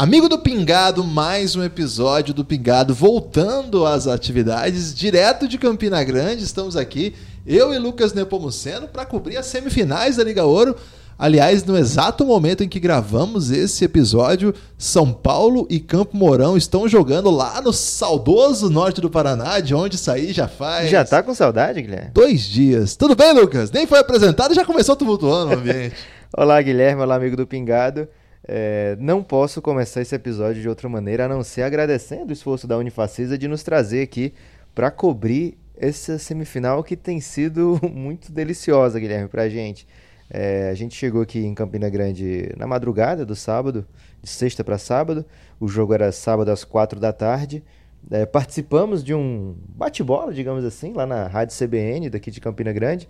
[0.00, 6.42] Amigo do Pingado, mais um episódio do Pingado voltando às atividades direto de Campina Grande.
[6.42, 7.14] Estamos aqui,
[7.46, 10.74] eu e Lucas Nepomuceno, para cobrir as semifinais da Liga Ouro.
[11.18, 16.88] Aliás, no exato momento em que gravamos esse episódio, São Paulo e Campo Mourão estão
[16.88, 20.88] jogando lá no saudoso norte do Paraná, de onde saí já faz.
[20.88, 22.12] Já tá com saudade, Guilherme?
[22.14, 22.96] Dois dias.
[22.96, 23.70] Tudo bem, Lucas?
[23.70, 25.94] Nem foi apresentado e já começou tumultuando o ambiente.
[26.34, 27.02] Olá, Guilherme.
[27.02, 28.08] Olá, amigo do Pingado.
[28.52, 32.66] É, não posso começar esse episódio de outra maneira a não ser agradecendo o esforço
[32.66, 34.34] da Unifacisa de nos trazer aqui
[34.74, 39.86] para cobrir essa semifinal que tem sido muito deliciosa, Guilherme, para a gente.
[40.28, 43.86] É, a gente chegou aqui em Campina Grande na madrugada do sábado,
[44.20, 45.24] de sexta para sábado.
[45.60, 47.62] O jogo era sábado às quatro da tarde.
[48.10, 53.08] É, participamos de um bate-bola, digamos assim, lá na Rádio CBN daqui de Campina Grande.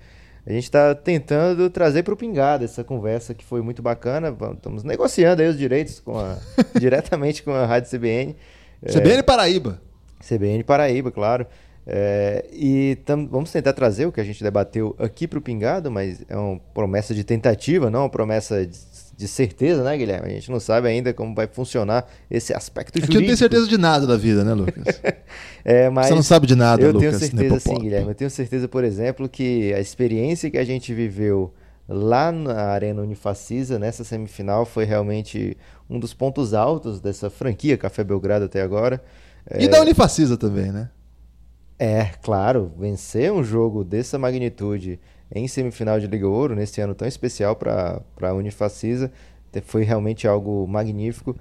[0.50, 4.36] A gente está tentando trazer para o Pingado essa conversa que foi muito bacana.
[4.52, 6.38] Estamos negociando aí os direitos com a,
[6.76, 8.34] diretamente com a Rádio CBN.
[8.84, 9.80] CBN é, Paraíba.
[10.18, 11.46] CBN Paraíba, claro.
[11.86, 15.88] É, e tam, vamos tentar trazer o que a gente debateu aqui para o Pingado,
[15.88, 18.76] mas é uma promessa de tentativa, não uma promessa de,
[19.20, 20.28] de, certeza, né, Guilherme?
[20.28, 23.12] A gente não sabe ainda como vai funcionar esse aspecto jurídico.
[23.12, 25.00] A gente não tem certeza de nada da vida, né, Lucas?
[25.64, 27.14] é, mas Você não sabe de nada, eu Lucas.
[27.14, 28.08] Eu tenho certeza, sim, Guilherme.
[28.08, 31.52] Eu tenho certeza, por exemplo, que a experiência que a gente viveu
[31.88, 35.56] lá na Arena Unifacisa, nessa semifinal, foi realmente
[35.88, 39.02] um dos pontos altos dessa franquia Café Belgrado até agora.
[39.58, 39.68] E é...
[39.68, 40.88] da Unifacisa também, né?
[41.78, 45.00] É, claro, vencer um jogo dessa magnitude
[45.32, 49.10] em semifinal de Liga Ouro, nesse ano tão especial para a Unifacisa,
[49.64, 51.36] foi realmente algo magnífico.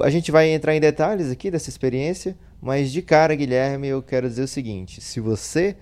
[0.00, 4.28] A gente vai entrar em detalhes aqui dessa experiência, mas de cara, Guilherme, eu quero
[4.28, 5.76] dizer o seguinte: se você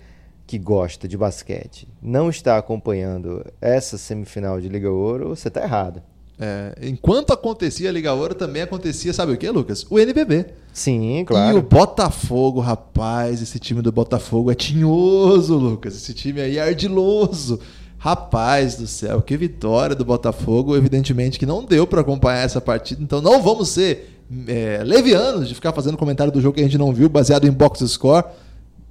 [0.45, 6.01] que gosta de basquete não está acompanhando essa semifinal de Liga Ouro, você está errado.
[6.39, 9.85] É, enquanto acontecia a Liga Ouro, também acontecia, sabe o que, Lucas?
[9.89, 10.45] O NBB.
[10.71, 11.57] Sim, claro.
[11.57, 15.95] E o Botafogo, rapaz, esse time do Botafogo é tinhoso, Lucas.
[15.95, 17.59] Esse time aí é ardiloso.
[17.97, 20.77] Rapaz do céu, que vitória do Botafogo.
[20.77, 25.55] Evidentemente que não deu para acompanhar essa partida, então não vamos ser é, levianos de
[25.55, 28.25] ficar fazendo comentário do jogo que a gente não viu, baseado em box score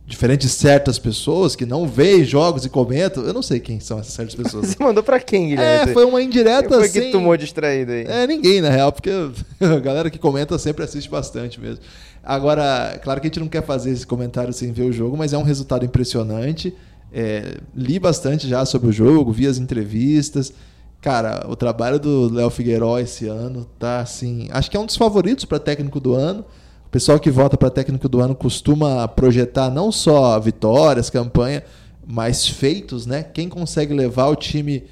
[0.06, 3.25] diferente de certas pessoas que não veem jogos e comentam.
[3.25, 4.69] Eu não sei quem são essas certas pessoas.
[4.69, 5.91] Você mandou pra quem, Guilherme?
[5.91, 7.00] É, foi uma indireta Quem foi assim.
[7.00, 8.05] que tomou distraído aí?
[8.06, 9.11] É, ninguém, na real, porque
[9.61, 11.81] a galera que comenta sempre assiste bastante mesmo.
[12.22, 15.33] Agora, claro que a gente não quer fazer esse comentário sem ver o jogo, mas
[15.33, 16.72] é um resultado impressionante.
[17.12, 20.53] É, li bastante já sobre o jogo, vi as entrevistas.
[21.00, 24.49] Cara, o trabalho do Léo Figueiró esse ano tá assim.
[24.50, 26.45] Acho que é um dos favoritos para técnico do ano.
[26.87, 31.63] O pessoal que vota para técnico do ano costuma projetar não só vitórias, campanha,
[32.07, 33.23] mas feitos, né?
[33.23, 34.85] Quem consegue levar o time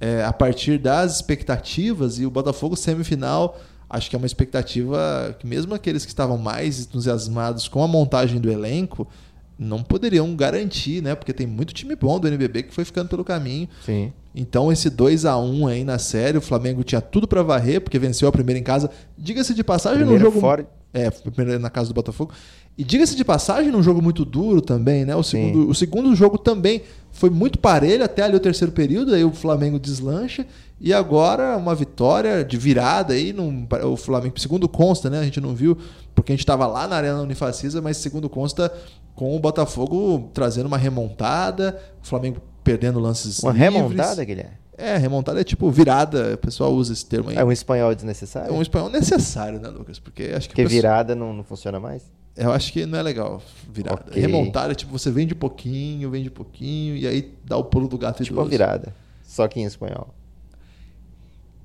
[0.00, 5.46] é, a partir das expectativas e o Botafogo semifinal, acho que é uma expectativa que
[5.46, 9.06] mesmo aqueles que estavam mais entusiasmados com a montagem do elenco
[9.58, 11.14] não poderiam garantir, né?
[11.14, 13.68] Porque tem muito time bom do NBB que foi ficando pelo caminho.
[13.84, 14.12] Sim.
[14.34, 17.98] Então esse 2 a 1 aí na série, o Flamengo tinha tudo para varrer porque
[17.98, 18.90] venceu a primeira em casa.
[19.16, 20.66] Diga-se de passagem Primeiro no jogo fora...
[20.94, 22.32] é, primeiro na casa do Botafogo.
[22.78, 25.14] E diga-se de passagem, num jogo muito duro também, né?
[25.14, 26.82] O segundo, o segundo jogo também
[27.12, 30.46] foi muito parelho até ali o terceiro período, aí o Flamengo deslancha.
[30.80, 35.18] E agora uma vitória de virada aí, num, o Flamengo, segundo consta, né?
[35.18, 35.76] A gente não viu,
[36.14, 38.72] porque a gente estava lá na Arena Unifacisa, mas segundo consta,
[39.14, 43.72] com o Botafogo trazendo uma remontada, o Flamengo perdendo lances Uma livres.
[43.72, 44.63] remontada, Guilherme?
[44.76, 47.36] É, remontada é tipo virada, o pessoal usa esse termo aí.
[47.36, 48.50] É um espanhol desnecessário?
[48.50, 49.98] É um espanhol necessário, né, Lucas?
[49.98, 50.76] Porque acho que Porque pessoal...
[50.82, 52.02] virada não, não funciona mais?
[52.36, 53.40] Eu acho que não é legal
[53.72, 54.06] virada.
[54.08, 54.20] Ok.
[54.20, 58.24] Remontada é tipo, você vende pouquinho, vende pouquinho, e aí dá o pulo do gato
[58.24, 58.50] Tipo uma idoso.
[58.50, 58.94] virada.
[59.22, 60.08] Só que em espanhol.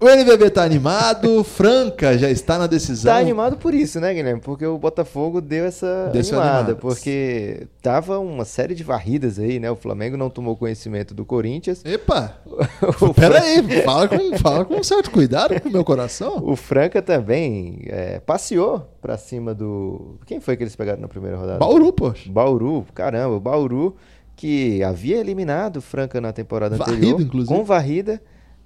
[0.01, 3.11] O NBB tá animado, Franca já está na decisão.
[3.11, 4.39] Tá animado por isso, né, Guilherme?
[4.39, 9.69] Porque o Botafogo deu essa essa animada, porque tava uma série de varridas aí, né?
[9.69, 11.83] O Flamengo não tomou conhecimento do Corinthians.
[11.83, 12.37] Epa!
[13.01, 16.37] O Pera aí, fala com, fala com um certo cuidado com o meu coração.
[16.43, 20.17] O Franca também é, passeou pra cima do.
[20.25, 21.59] Quem foi que eles pegaram na primeira rodada?
[21.59, 22.29] Bauru, poxa.
[22.31, 23.95] Bauru, caramba, o Bauru
[24.39, 27.53] que havia eliminado o Franca na temporada Varrido, anterior, inclusive.
[27.53, 28.21] com varrida,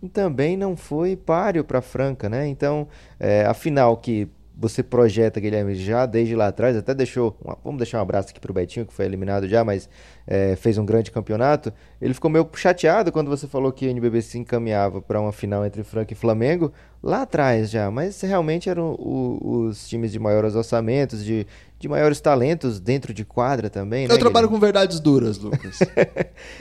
[0.08, 2.48] também não foi páreo para Franca, né?
[2.48, 2.88] Então,
[3.20, 7.80] é, a final que você projeta, Guilherme, já desde lá atrás, até deixou, uma- vamos
[7.80, 9.90] deixar um abraço aqui pro Betinho, que foi eliminado já, mas
[10.28, 11.74] é, fez um grande campeonato.
[12.00, 15.66] Ele ficou meio chateado quando você falou que o NBB se encaminhava para uma final
[15.66, 16.72] entre Franca e Flamengo,
[17.02, 21.48] lá atrás já, mas realmente eram o- os times de maiores orçamentos, de,
[21.84, 24.04] de maiores talentos dentro de quadra também.
[24.04, 24.56] Eu né, trabalho Guilherme?
[24.56, 25.80] com verdades duras, Lucas.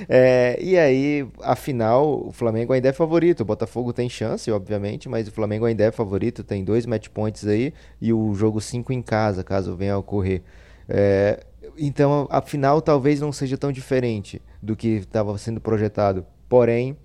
[0.09, 3.41] É, e aí, afinal, o Flamengo ainda é favorito.
[3.41, 6.43] O Botafogo tem chance, obviamente, mas o Flamengo ainda é favorito.
[6.43, 10.43] Tem dois match points aí e o jogo 5 em casa, caso venha a ocorrer.
[10.89, 11.45] É,
[11.79, 16.27] então, a final talvez não seja tão diferente do que estava sendo projetado.
[16.49, 16.97] Porém,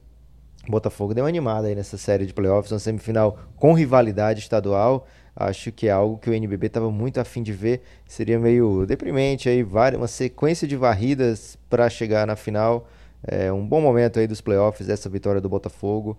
[0.68, 5.08] o Botafogo deu uma animada aí nessa série de playoffs, uma semifinal com rivalidade estadual.
[5.39, 7.81] Acho que é algo que o NBB estava muito afim de ver.
[8.07, 12.89] Seria meio deprimente aí, várias, uma sequência de varridas para chegar na final.
[13.25, 16.18] É um bom momento aí dos playoffs, essa vitória do Botafogo.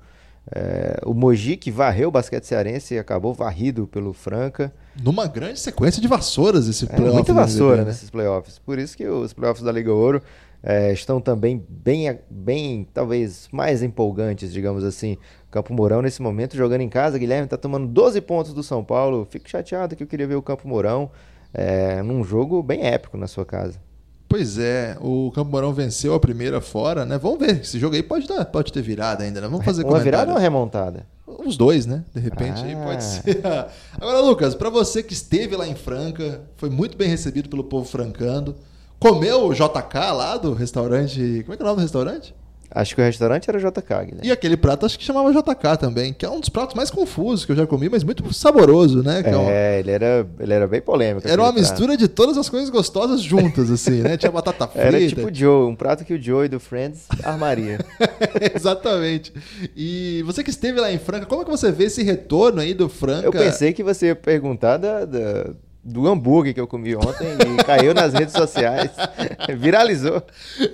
[0.54, 4.72] É, o Mogi que varreu o basquete cearense e acabou varrido pelo Franca.
[5.02, 7.14] Numa grande sequência de vassouras esse É, playoff.
[7.14, 7.84] muita vassoura né?
[7.86, 8.58] nesses playoffs.
[8.58, 10.22] Por isso que os playoffs da Liga Ouro
[10.62, 15.18] é, estão também bem, bem, talvez mais empolgantes, digamos assim.
[15.50, 17.18] Campo Mourão nesse momento jogando em casa.
[17.18, 19.26] Guilherme está tomando 12 pontos do São Paulo.
[19.30, 21.10] Fico chateado que eu queria ver o Campo Mourão
[21.54, 23.80] é, num jogo bem épico na sua casa.
[24.28, 27.16] Pois é, o Campo Mourão venceu a primeira fora, né?
[27.16, 29.48] Vamos ver, esse jogo aí pode, dar, pode ter virada ainda, né?
[29.48, 31.06] Vamos fazer Uma virada ou uma remontada?
[31.26, 32.04] Os dois, né?
[32.14, 32.84] De repente aí Ah.
[32.84, 33.40] pode ser.
[33.98, 37.86] Agora, Lucas, pra você que esteve lá em Franca, foi muito bem recebido pelo povo
[37.88, 38.54] francando,
[38.98, 41.40] comeu o JK lá do restaurante.
[41.44, 42.34] Como é que é o nome do restaurante?
[42.70, 44.20] Acho que o restaurante era JK, Guilherme.
[44.22, 47.44] E aquele prato acho que chamava JK também, que é um dos pratos mais confusos
[47.46, 49.22] que eu já comi, mas muito saboroso, né?
[49.22, 51.26] Que é É, ele era, ele era bem polêmico.
[51.26, 51.60] Era uma prato.
[51.60, 54.16] mistura de todas as coisas gostosas juntas, assim, né?
[54.18, 54.86] Tinha batata frita.
[54.86, 57.78] Era tipo o Joe, um prato que o Joey do Friends armaria.
[58.54, 59.32] Exatamente.
[59.76, 62.74] E você que esteve lá em Franca, como é que você vê esse retorno aí
[62.74, 63.26] do Franca?
[63.26, 65.46] Eu pensei que você ia perguntar da, da-
[65.82, 67.28] do hambúrguer que eu comi ontem
[67.58, 68.90] e caiu nas redes sociais.
[69.58, 70.22] Viralizou.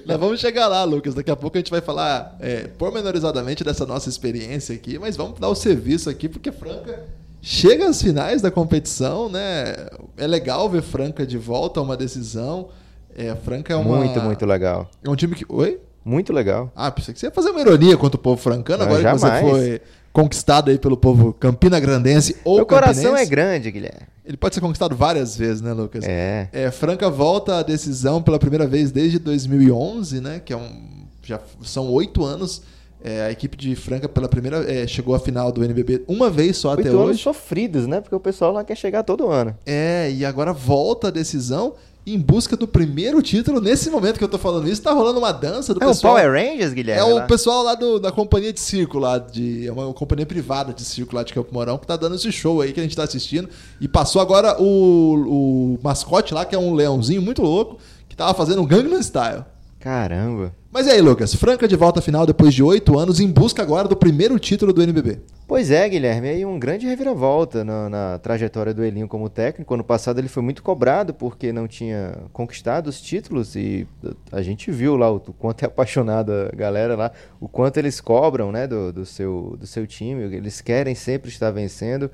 [0.06, 1.14] Nós vamos chegar lá, Lucas.
[1.14, 5.38] Daqui a pouco a gente vai falar é, pormenorizadamente dessa nossa experiência aqui, mas vamos
[5.38, 7.04] dar o serviço aqui, porque Franca
[7.40, 9.74] chega às finais da competição, né?
[10.16, 12.68] É legal ver Franca de volta a uma decisão.
[13.14, 13.98] É, Franca é uma...
[13.98, 14.90] Muito, muito legal.
[15.02, 15.44] É um time que...
[15.48, 15.78] Oi?
[16.04, 16.70] Muito legal.
[16.74, 19.18] Ah, pensei que você ia fazer uma ironia contra o povo francano, Não, agora que
[19.18, 19.50] você jamais.
[19.50, 19.80] foi
[20.14, 24.02] conquistado aí pelo povo campina grandense ou Meu coração é grande, Guilherme.
[24.24, 26.04] Ele pode ser conquistado várias vezes, né, Lucas?
[26.06, 26.48] É.
[26.52, 30.40] É, Franca volta à decisão pela primeira vez desde 2011, né?
[30.42, 32.62] Que é um, já são oito anos.
[33.02, 36.56] É, a equipe de Franca pela primeira é, chegou à final do NBB uma vez
[36.56, 37.22] só até Oito anos hoje.
[37.22, 38.00] sofridos, né?
[38.00, 39.54] Porque o pessoal lá quer chegar todo ano.
[39.66, 41.74] É, e agora volta a decisão
[42.06, 43.60] em busca do primeiro título.
[43.60, 46.14] Nesse momento que eu tô falando isso, tá rolando uma dança do É o pessoal.
[46.16, 47.00] Power Rangers, Guilherme?
[47.00, 47.26] É o lá?
[47.26, 51.16] pessoal lá do- da companhia de circo lá, de, é uma companhia privada de circo
[51.16, 53.48] lá de Campo Mourão que tá dando esse show aí que a gente tá assistindo.
[53.80, 57.78] E passou agora o, o mascote lá, que é um leãozinho muito louco,
[58.08, 59.44] que tava fazendo um Gangnam Style.
[59.80, 60.54] Caramba.
[60.74, 61.32] Mas e aí, Lucas?
[61.32, 64.72] Franca de volta à final depois de oito anos, em busca agora do primeiro título
[64.72, 65.20] do NBB.
[65.46, 69.72] Pois é, Guilherme, aí um grande reviravolta na, na trajetória do Elinho como técnico.
[69.72, 73.86] Ano passado ele foi muito cobrado porque não tinha conquistado os títulos e
[74.32, 78.50] a gente viu lá o, quanto é apaixonada a galera lá, o quanto eles cobram
[78.50, 82.10] né, do, do, seu, do seu time, eles querem sempre estar vencendo.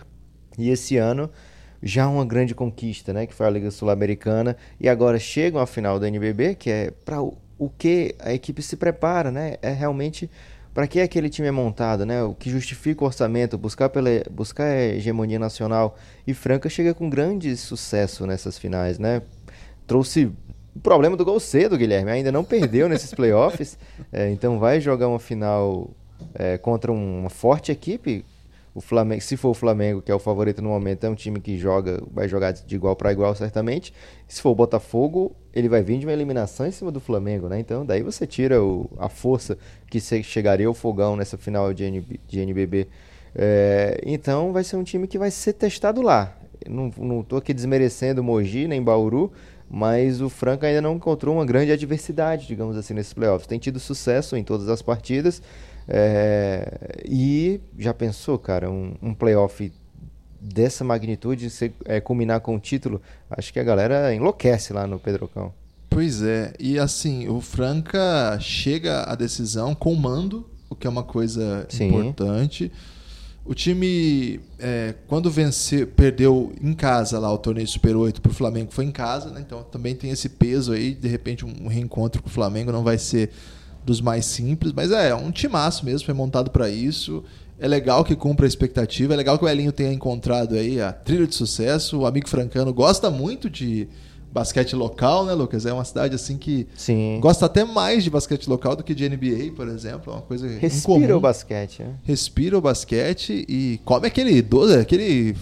[0.58, 1.30] E esse ano
[1.82, 5.98] já uma grande conquista, né, que foi a Liga Sul-Americana, e agora chegam à final
[5.98, 7.22] do NBB, que é para
[7.60, 9.56] o, que a equipe se prepara, né?
[9.60, 10.30] É realmente
[10.72, 12.22] para que aquele time é montado, né?
[12.22, 15.96] O que justifica o orçamento, buscar pela buscar a hegemonia nacional.
[16.26, 19.20] E Franca chega com grande sucesso nessas finais, né?
[19.86, 20.32] Trouxe
[20.74, 22.10] o problema do gol cedo, Guilherme.
[22.10, 23.76] Ainda não perdeu nesses playoffs,
[24.10, 25.90] é, então vai jogar uma final
[26.34, 28.24] é, contra uma forte equipe.
[28.74, 31.40] O Flamengo, se for o Flamengo, que é o favorito no momento, é um time
[31.40, 33.92] que joga, vai jogar de igual para igual certamente.
[34.28, 37.58] Se for o Botafogo, ele vai vir de uma eliminação em cima do Flamengo, né?
[37.58, 39.58] Então, daí você tira o- a força
[39.88, 42.86] que chegaria ao fogão nessa final de, NB, de NBB.
[43.34, 46.36] É, então, vai ser um time que vai ser testado lá.
[46.68, 49.32] Não, não tô aqui desmerecendo Mogi nem Bauru,
[49.68, 53.46] mas o Franca ainda não encontrou uma grande adversidade, digamos assim, nesses playoffs.
[53.46, 55.40] Tem tido sucesso em todas as partidas.
[55.92, 59.72] É, e já pensou, cara, um, um playoff
[60.40, 65.00] dessa magnitude, se, é, culminar com o título, acho que a galera enlouquece lá no
[65.00, 65.52] Pedrocão.
[65.90, 71.02] Pois é, e assim, o Franca chega à decisão com mando, o que é uma
[71.02, 71.88] coisa Sim.
[71.88, 72.70] importante.
[73.44, 78.70] O time, é, quando venceu, perdeu em casa lá o torneio Super 8 pro Flamengo,
[78.70, 79.40] foi em casa, né?
[79.44, 80.94] Então também tem esse peso aí.
[80.94, 83.30] De repente, um reencontro com o Flamengo não vai ser
[83.84, 87.22] dos mais simples, mas é, é um timaço mesmo, foi montado para isso.
[87.58, 90.92] É legal que cumpra a expectativa, é legal que o Elinho tenha encontrado aí a
[90.92, 91.98] trilha de sucesso.
[91.98, 93.86] O amigo francano gosta muito de
[94.32, 95.66] basquete local, né, Lucas?
[95.66, 97.18] É uma cidade assim que Sim.
[97.20, 100.12] gosta até mais de basquete local do que de NBA, por exemplo.
[100.12, 101.16] É uma coisa Respira incomum.
[101.16, 101.94] o basquete, né?
[102.04, 105.34] Respira o basquete e come aquele doce, aquele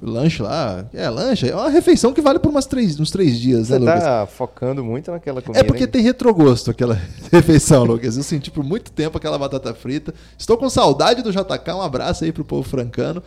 [0.00, 0.86] lanche lá.
[0.92, 1.48] É, lanche.
[1.48, 4.02] É uma refeição que vale por umas três, uns três dias, Você né, Lucas?
[4.02, 5.60] tá focando muito naquela comida.
[5.60, 5.88] É porque hein?
[5.88, 7.00] tem retrogosto aquela
[7.32, 8.16] refeição, Lucas.
[8.16, 10.14] Eu senti por muito tempo aquela batata frita.
[10.38, 11.72] Estou com saudade do JK.
[11.74, 13.22] Um abraço aí pro povo francano.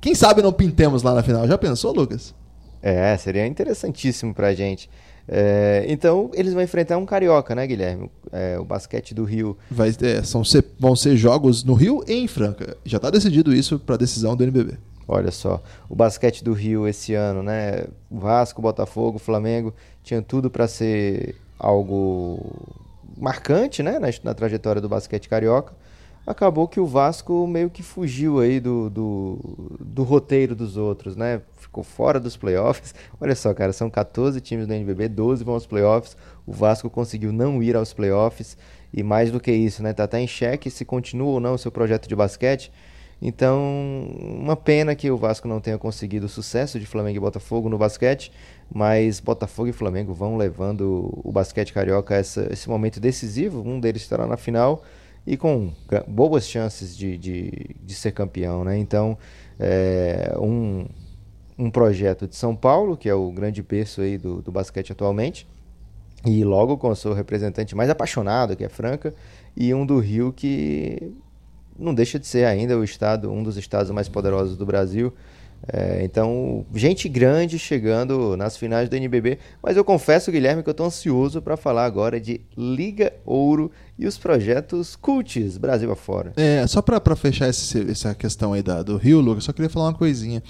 [0.00, 1.46] Quem sabe não pintemos lá na final.
[1.46, 2.34] Já pensou, Lucas?
[2.82, 4.88] É, seria interessantíssimo pra gente.
[5.28, 8.10] É, então, eles vão enfrentar um carioca, né, Guilherme?
[8.30, 9.56] É, o basquete do Rio.
[9.70, 10.42] Vai, é, são,
[10.78, 12.76] vão ser jogos no Rio e em Franca.
[12.84, 14.78] Já está decidido isso para decisão do NBB.
[15.08, 17.84] Olha só, o basquete do Rio esse ano, né?
[18.10, 19.72] Vasco, Botafogo, Flamengo,
[20.02, 22.68] tinha tudo para ser algo
[23.16, 23.98] marcante, né?
[23.98, 25.74] Na, na trajetória do basquete carioca.
[26.26, 29.38] Acabou que o Vasco meio que fugiu aí do, do,
[29.78, 31.40] do roteiro dos outros, né?
[31.56, 32.92] Ficou fora dos playoffs.
[33.20, 36.16] Olha só, cara, são 14 times do NBB, 12 vão aos playoffs.
[36.44, 38.58] O Vasco conseguiu não ir aos playoffs.
[38.92, 39.92] E mais do que isso, né?
[39.92, 42.72] Tá até em xeque se continua ou não o seu projeto de basquete.
[43.20, 43.58] Então,
[44.20, 47.78] uma pena que o Vasco não tenha conseguido o sucesso de Flamengo e Botafogo no
[47.78, 48.30] basquete,
[48.72, 53.62] mas Botafogo e Flamengo vão levando o basquete carioca a essa- esse momento decisivo.
[53.66, 54.82] Um deles estará na final
[55.26, 55.72] e com
[56.06, 57.50] boas chances de, de,
[57.82, 58.76] de ser campeão, né?
[58.78, 59.16] Então,
[59.58, 60.86] é um,
[61.58, 65.48] um projeto de São Paulo, que é o grande berço aí do, do basquete atualmente,
[66.24, 69.14] e logo com o seu representante mais apaixonado, que é Franca,
[69.56, 71.12] e um do Rio que
[71.78, 75.12] não deixa de ser ainda o estado, um dos estados mais poderosos do Brasil.
[75.72, 79.38] É, então, gente grande chegando nas finais do NBB.
[79.62, 84.06] Mas eu confesso, Guilherme, que eu estou ansioso para falar agora de Liga Ouro e
[84.06, 86.32] os projetos Cults Brasil afora.
[86.36, 89.86] É, só para fechar esse- essa questão aí da, do Rio, Lucas, só queria falar
[89.86, 90.42] uma coisinha.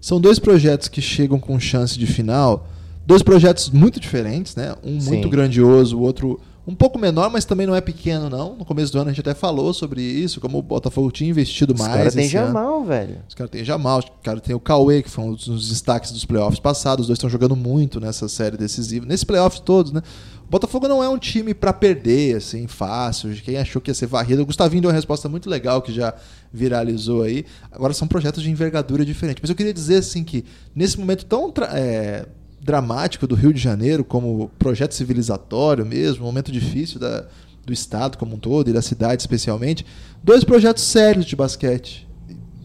[0.00, 2.66] São dois projetos que chegam com chance de final,
[3.06, 4.74] dois projetos muito diferentes, né?
[4.82, 5.10] Um Sim.
[5.10, 8.56] muito grandioso, o outro um pouco menor, mas também não é pequeno, não.
[8.56, 11.72] No começo do ano a gente até falou sobre isso, como o Botafogo tinha investido
[11.72, 11.94] Os mais.
[11.94, 12.32] caras têm ano.
[12.32, 13.18] Jamal, velho.
[13.28, 16.24] Os caras têm Jamal, os caras têm o Cauê, que foi um dos destaques dos
[16.24, 17.04] playoffs passados.
[17.04, 19.06] Os dois estão jogando muito nessa série decisiva.
[19.06, 20.02] Nesses playoffs todos, né?
[20.46, 23.32] O Botafogo não é um time pra perder, assim, fácil.
[23.44, 24.42] Quem achou que ia ser varrido.
[24.42, 26.14] O Gustavinho deu uma resposta muito legal que já
[26.52, 27.44] viralizou aí.
[27.70, 29.38] Agora são projetos de envergadura diferente.
[29.40, 30.44] Mas eu queria dizer, assim, que
[30.74, 32.26] nesse momento tão é,
[32.66, 37.24] dramático do Rio de Janeiro, como projeto civilizatório mesmo, momento difícil da,
[37.64, 39.86] do Estado como um todo e da cidade especialmente,
[40.22, 42.06] dois projetos sérios de basquete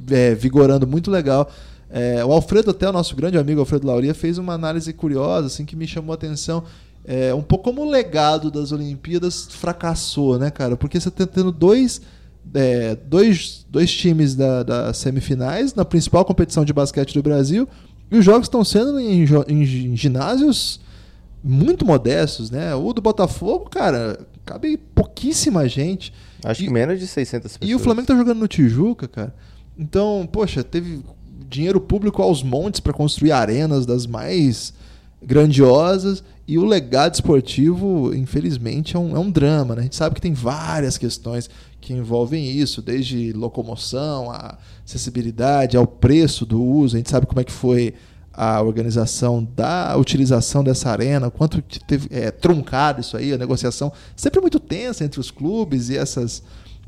[0.09, 1.49] é, vigorando muito legal.
[1.87, 5.65] É, o Alfredo, até o nosso grande amigo Alfredo Lauria, fez uma análise curiosa, assim,
[5.65, 6.63] que me chamou a atenção.
[7.05, 10.75] É, um pouco como o legado das Olimpíadas fracassou, né, cara?
[10.75, 12.01] Porque você tá tendo dois,
[12.53, 17.67] é, dois, dois times da, das semifinais na principal competição de basquete do Brasil
[18.11, 20.79] e os jogos estão sendo em, em ginásios
[21.43, 22.75] muito modestos, né?
[22.75, 26.13] O do Botafogo, cara, cabe pouquíssima gente.
[26.43, 27.71] Acho E- que menos de 600 pessoas.
[27.71, 29.33] e o Flamengo tá jogando no Tijuca, cara.
[29.77, 31.01] Então, poxa, teve
[31.49, 34.73] dinheiro público aos montes para construir arenas das mais
[35.21, 39.75] grandiosas e o legado esportivo, infelizmente, é um, é um drama.
[39.75, 39.81] Né?
[39.81, 45.87] A gente sabe que tem várias questões que envolvem isso, desde locomoção, a acessibilidade, ao
[45.87, 46.95] preço do uso.
[46.95, 47.93] A gente sabe como é que foi
[48.33, 54.39] a organização da utilização dessa arena, quanto teve é, truncado isso aí, a negociação sempre
[54.39, 56.41] muito tensa entre os clubes e essas,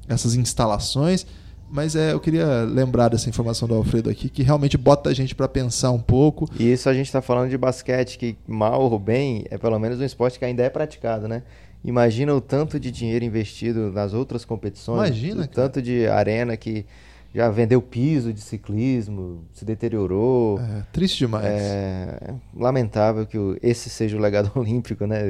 [0.07, 1.25] essas instalações.
[1.73, 5.33] Mas é, eu queria lembrar dessa informação do Alfredo aqui, que realmente bota a gente
[5.33, 6.47] para pensar um pouco.
[6.59, 9.99] E isso a gente está falando de basquete, que mal ou bem é pelo menos
[9.99, 11.41] um esporte que ainda é praticado, né?
[11.83, 15.51] Imagina o tanto de dinheiro investido nas outras competições, Imagina, o cara.
[15.51, 16.85] tanto de arena que
[17.33, 20.59] já vendeu piso de ciclismo, se deteriorou.
[20.59, 21.45] É, triste demais.
[21.45, 25.21] É lamentável que esse seja o legado olímpico, né?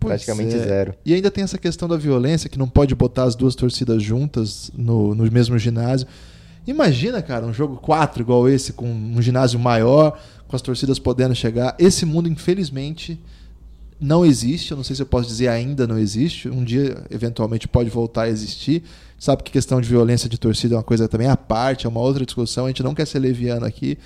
[0.00, 0.58] Pois Praticamente é.
[0.58, 0.94] zero.
[1.04, 4.70] E ainda tem essa questão da violência, que não pode botar as duas torcidas juntas
[4.74, 6.06] no, no mesmo ginásio.
[6.66, 10.18] Imagina, cara, um jogo 4 igual esse, com um ginásio maior,
[10.48, 11.74] com as torcidas podendo chegar.
[11.78, 13.20] Esse mundo, infelizmente,
[14.02, 14.72] não existe.
[14.72, 16.48] Eu não sei se eu posso dizer ainda não existe.
[16.48, 18.82] Um dia, eventualmente, pode voltar a existir.
[19.18, 22.00] Sabe que questão de violência de torcida é uma coisa também à parte, é uma
[22.00, 22.64] outra discussão.
[22.66, 23.96] A gente não quer ser leviano aqui.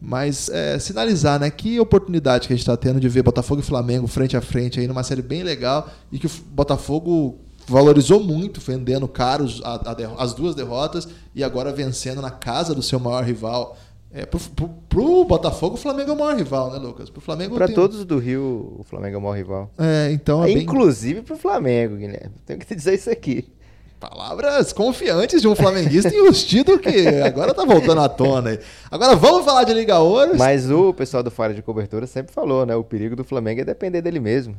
[0.00, 1.50] Mas é, sinalizar, né?
[1.50, 4.78] Que oportunidade que a gente está tendo de ver Botafogo e Flamengo frente a frente
[4.78, 10.22] aí numa série bem legal e que o Botafogo valorizou muito, vendendo caros a- a
[10.22, 13.76] as duas derrotas e agora vencendo na casa do seu maior rival.
[14.16, 17.10] É, pro, pro, pro Botafogo, o Flamengo é o maior rival, né, Lucas?
[17.10, 19.70] Pro Flamengo Para tem- todos do Rio, o Flamengo é o maior rival.
[19.78, 20.62] É, então é bem...
[20.62, 22.32] Inclusive pro Flamengo, Guilherme.
[22.46, 23.46] Tenho que te dizer isso aqui.
[24.00, 28.60] Palavras confiantes de um flamenguista enrustido que agora tá voltando à tona aí.
[28.90, 30.32] Agora vamos falar de Liga Ouro.
[30.38, 32.74] Mas o pessoal do Fora de Cobertura sempre falou, né?
[32.74, 34.56] O perigo do Flamengo é depender dele mesmo.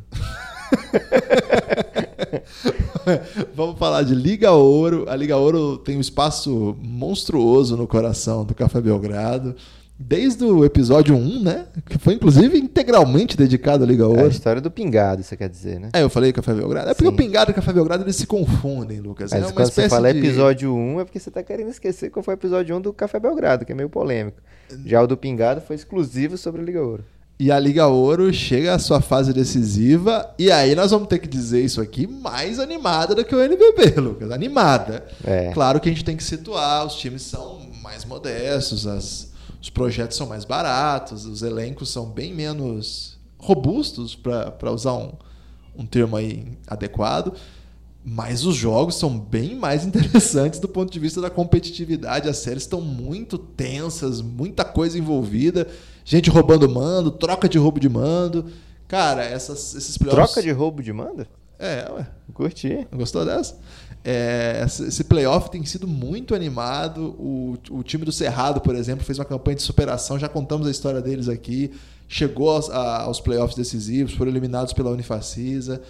[3.55, 5.05] Vamos falar de Liga Ouro.
[5.07, 9.55] A Liga Ouro tem um espaço monstruoso no coração do Café Belgrado.
[9.99, 11.65] desde o episódio 1, né?
[11.89, 14.21] Que foi inclusive integralmente dedicado à Liga Ouro.
[14.21, 15.89] É a história do pingado, você quer dizer, né?
[15.93, 16.89] É, eu falei Café Belgrado.
[16.89, 17.13] É porque Sim.
[17.13, 19.31] o pingado e o Café Belgrado eles se confundem, Lucas.
[19.31, 20.19] Mas é quando você fala de...
[20.19, 23.19] episódio 1 é porque você tá querendo esquecer qual foi o episódio 1 do Café
[23.19, 24.37] Belgrado, que é meio polêmico.
[24.85, 27.03] Já o do pingado foi exclusivo sobre a Liga Ouro.
[27.39, 31.27] E a Liga Ouro chega à sua fase decisiva, e aí nós vamos ter que
[31.27, 34.31] dizer isso aqui mais animada do que o NBB, Lucas.
[34.31, 35.05] Animada.
[35.23, 35.51] É.
[35.53, 40.17] Claro que a gente tem que situar, os times são mais modestos, as, os projetos
[40.17, 45.11] são mais baratos, os elencos são bem menos robustos, para usar um,
[45.77, 47.33] um termo aí adequado.
[48.03, 52.27] Mas os jogos são bem mais interessantes do ponto de vista da competitividade.
[52.27, 55.67] As séries estão muito tensas, muita coisa envolvida
[56.07, 58.45] gente roubando mando, troca de roubo de mando.
[58.87, 60.31] Cara, essas, esses playoffs.
[60.31, 61.27] Troca de roubo de mando?
[61.59, 62.07] É, ué.
[62.33, 62.87] Curti.
[62.93, 63.57] Gostou dessa?
[64.05, 67.15] É, esse playoff tem sido muito animado.
[67.19, 70.17] O, o time do Cerrado, por exemplo, fez uma campanha de superação.
[70.17, 71.71] Já contamos a história deles aqui.
[72.07, 75.81] Chegou aos, a, aos playoffs decisivos, foram eliminados pela Unifacisa.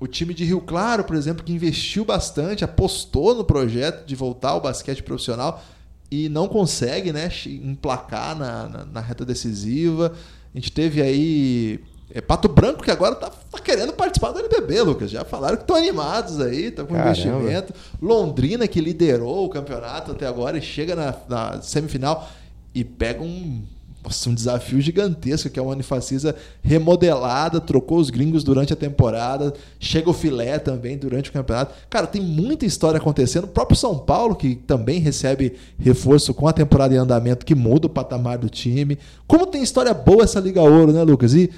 [0.00, 4.50] O time de Rio Claro, por exemplo, que investiu bastante, apostou no projeto de voltar
[4.50, 5.62] ao basquete profissional,
[6.10, 10.12] e não consegue né, emplacar na, na, na reta decisiva.
[10.52, 11.80] A gente teve aí
[12.12, 15.10] é, Pato Branco, que agora tá, tá, querendo participar do NBB, Lucas.
[15.10, 17.10] Já falaram que estão animados aí, tá com Caramba.
[17.10, 17.74] investimento.
[18.02, 22.28] Londrina, que liderou o campeonato até agora e chega na, na semifinal
[22.74, 23.62] e pega um
[24.02, 29.52] nossa, um desafio gigantesco, que é uma Unifacisa remodelada, trocou os gringos durante a temporada,
[29.78, 31.74] chega o filé também durante o campeonato.
[31.88, 33.44] Cara, tem muita história acontecendo.
[33.44, 37.86] O próprio São Paulo, que também recebe reforço com a temporada em andamento, que muda
[37.86, 38.98] o patamar do time.
[39.26, 41.34] Como tem história boa essa Liga Ouro, né, Lucas?
[41.34, 41.50] E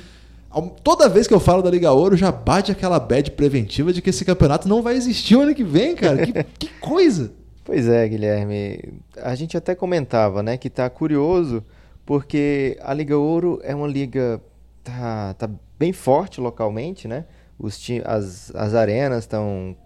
[0.83, 4.11] toda vez que eu falo da Liga Ouro, já bate aquela bad preventiva de que
[4.11, 6.27] esse campeonato não vai existir o ano que vem, cara.
[6.27, 7.33] que, que coisa!
[7.65, 9.01] Pois é, Guilherme.
[9.23, 11.63] A gente até comentava, né, que tá curioso
[12.05, 14.41] porque a Liga Ouro é uma liga
[14.83, 17.25] tá, tá bem forte localmente, né?
[17.59, 19.77] Os as, as arenas estão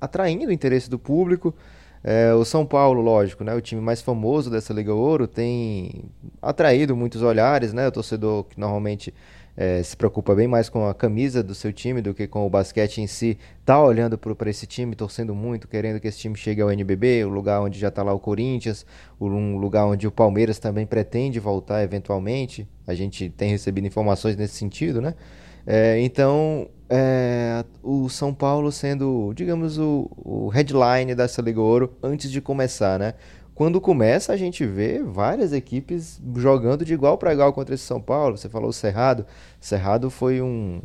[0.00, 1.54] atraindo o interesse do público.
[2.04, 6.04] É, o São Paulo, lógico, né, o time mais famoso dessa Liga Ouro, tem
[6.40, 7.88] atraído muitos olhares, né?
[7.88, 9.12] O torcedor que normalmente
[9.56, 12.50] é, se preocupa bem mais com a camisa do seu time do que com o
[12.50, 16.60] basquete em si, tá olhando para esse time, torcendo muito, querendo que esse time chegue
[16.60, 18.84] ao NBB, o lugar onde já está lá o Corinthians,
[19.20, 22.68] um lugar onde o Palmeiras também pretende voltar eventualmente.
[22.86, 25.14] A gente tem recebido informações nesse sentido, né?
[25.66, 32.30] É, então, é, o São Paulo sendo, digamos, o, o headline dessa Liga Ouro antes
[32.30, 33.14] de começar, né?
[33.56, 37.98] Quando começa a gente vê várias equipes jogando de igual para igual contra esse São
[37.98, 38.36] Paulo.
[38.36, 39.24] Você falou o Cerrado.
[39.58, 40.82] Cerrado foi um,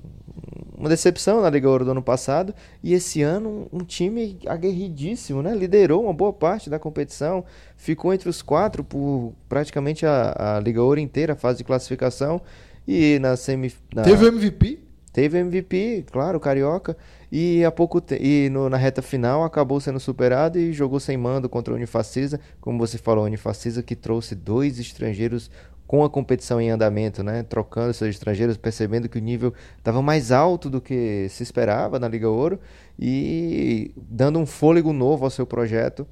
[0.77, 5.53] uma decepção na Liga Ouro do ano passado e esse ano um, time aguerridíssimo, né?
[5.53, 7.43] Liderou uma boa parte da competição,
[7.75, 12.41] ficou entre os quatro por praticamente a, a Liga Ouro inteira, a fase de classificação
[12.87, 13.73] e na semi.
[13.93, 14.03] Na...
[14.03, 14.79] Teve o MVP?
[15.11, 16.95] Teve MVP, claro, Carioca.
[17.31, 18.15] E há pouco te...
[18.21, 22.39] e no, na reta final acabou sendo superado e jogou sem mando contra o Unifacisa,
[22.59, 25.49] como você falou, a Unifacisa que trouxe dois estrangeiros
[25.87, 27.43] com a competição em andamento, né?
[27.43, 32.07] Trocando seus estrangeiros, percebendo que o nível estava mais alto do que se esperava na
[32.07, 32.59] Liga Ouro
[32.99, 36.07] e dando um fôlego novo ao seu projeto.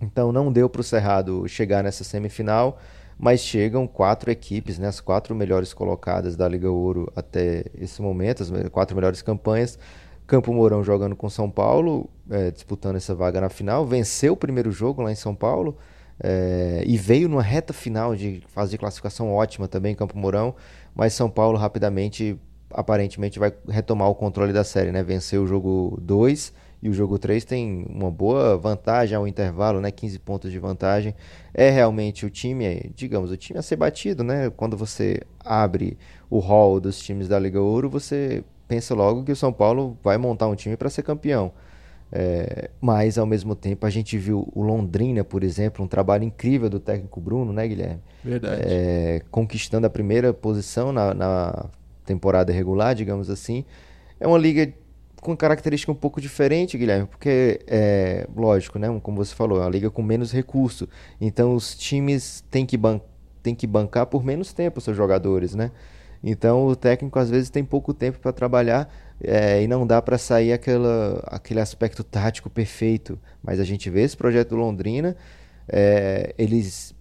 [0.00, 2.78] Então não deu para o Cerrado chegar nessa semifinal
[3.20, 8.42] mas chegam quatro equipes, né, as quatro melhores colocadas da Liga Ouro até esse momento,
[8.42, 9.78] as quatro melhores campanhas.
[10.30, 14.70] Campo Mourão jogando com São Paulo, é, disputando essa vaga na final, venceu o primeiro
[14.70, 15.76] jogo lá em São Paulo
[16.22, 20.54] é, e veio numa reta final de fase de classificação ótima também, Campo Mourão,
[20.94, 22.38] mas São Paulo rapidamente,
[22.70, 25.02] aparentemente, vai retomar o controle da série, né?
[25.02, 29.90] Venceu o jogo 2 e o jogo 3 tem uma boa vantagem ao intervalo, né?
[29.90, 31.12] 15 pontos de vantagem.
[31.52, 34.48] É realmente o time, digamos, o time a ser batido, né?
[34.48, 35.98] Quando você abre
[36.30, 40.16] o hall dos times da Liga Ouro, você pensa logo que o São Paulo vai
[40.16, 41.50] montar um time para ser campeão.
[42.12, 46.70] É, mas ao mesmo tempo a gente viu o Londrina, por exemplo, um trabalho incrível
[46.70, 48.00] do técnico Bruno, né, Guilherme?
[48.24, 48.62] Verdade.
[48.64, 51.66] É, conquistando a primeira posição na, na
[52.04, 53.64] temporada regular, digamos assim.
[54.20, 54.72] É uma liga
[55.20, 58.86] com característica um pouco diferente, Guilherme, porque é lógico, né?
[59.02, 60.88] Como você falou, é uma liga com menos recurso.
[61.20, 63.00] Então os times têm que, ban
[63.42, 65.72] têm que bancar por menos tempo seus jogadores, né?
[66.22, 70.18] Então o técnico às vezes tem pouco tempo para trabalhar é, e não dá para
[70.18, 73.18] sair aquela, aquele aspecto tático perfeito.
[73.42, 75.16] Mas a gente vê esse projeto do Londrina,
[75.68, 76.94] é, eles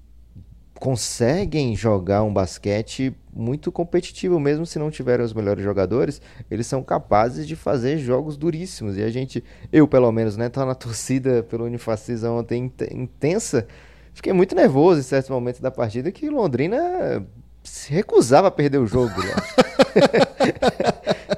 [0.79, 6.81] conseguem jogar um basquete muito competitivo, mesmo se não tiverem os melhores jogadores, eles são
[6.81, 8.97] capazes de fazer jogos duríssimos.
[8.97, 13.67] E a gente, eu pelo menos, né, tá na torcida pelo Unifacisa ontem intensa,
[14.13, 17.25] fiquei muito nervoso em certos momentos da partida que Londrina
[17.63, 19.21] se recusava a perder o jogo.
[19.21, 19.33] Né?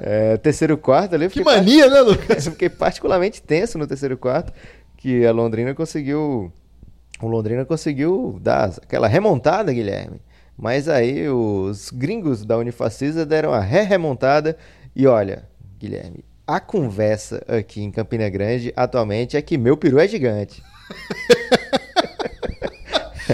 [0.00, 1.28] é, terceiro quarto ali.
[1.28, 1.94] Que mania, part...
[1.94, 2.44] né, Lucas?
[2.48, 4.52] fiquei particularmente tenso no terceiro quarto,
[4.96, 6.52] que a Londrina conseguiu.
[7.20, 10.20] O Londrina conseguiu dar aquela remontada, Guilherme.
[10.56, 14.56] Mas aí os gringos da Unifacisa deram a ré-remontada.
[14.94, 20.08] E olha, Guilherme, a conversa aqui em Campina Grande atualmente é que meu peru é
[20.08, 20.62] gigante.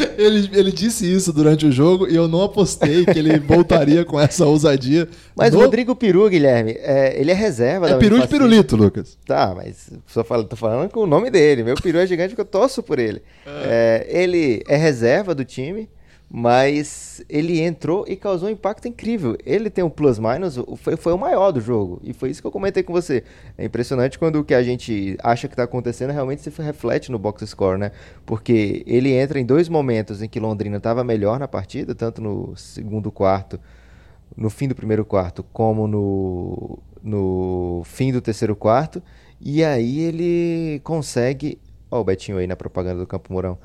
[0.18, 4.18] ele, ele disse isso durante o jogo e eu não apostei que ele voltaria com
[4.18, 5.08] essa ousadia.
[5.37, 5.64] Mas o no...
[5.64, 9.16] Rodrigo Peru, Guilherme, é, ele é reserva é da Peru de pirulito, Lucas.
[9.26, 11.62] Tá, mas só falo, tô falando com o nome dele.
[11.62, 13.22] Meu peru é gigante porque eu torço por ele.
[13.46, 14.06] É.
[14.11, 15.88] É, ele é reserva do time
[16.30, 19.36] mas ele entrou e causou um impacto incrível.
[19.46, 22.00] Ele tem um plus-minus, foi, foi o maior do jogo.
[22.04, 23.24] E foi isso que eu comentei com você.
[23.56, 27.18] É impressionante quando o que a gente acha que está acontecendo realmente se reflete no
[27.18, 27.92] box score, né?
[28.26, 32.54] Porque ele entra em dois momentos em que Londrina estava melhor na partida, tanto no
[32.56, 33.58] segundo quarto,
[34.36, 39.02] no fim do primeiro quarto, como no, no fim do terceiro quarto.
[39.40, 41.58] E aí ele consegue.
[41.90, 43.56] Ó, o Betinho aí na propaganda do Campo Mourão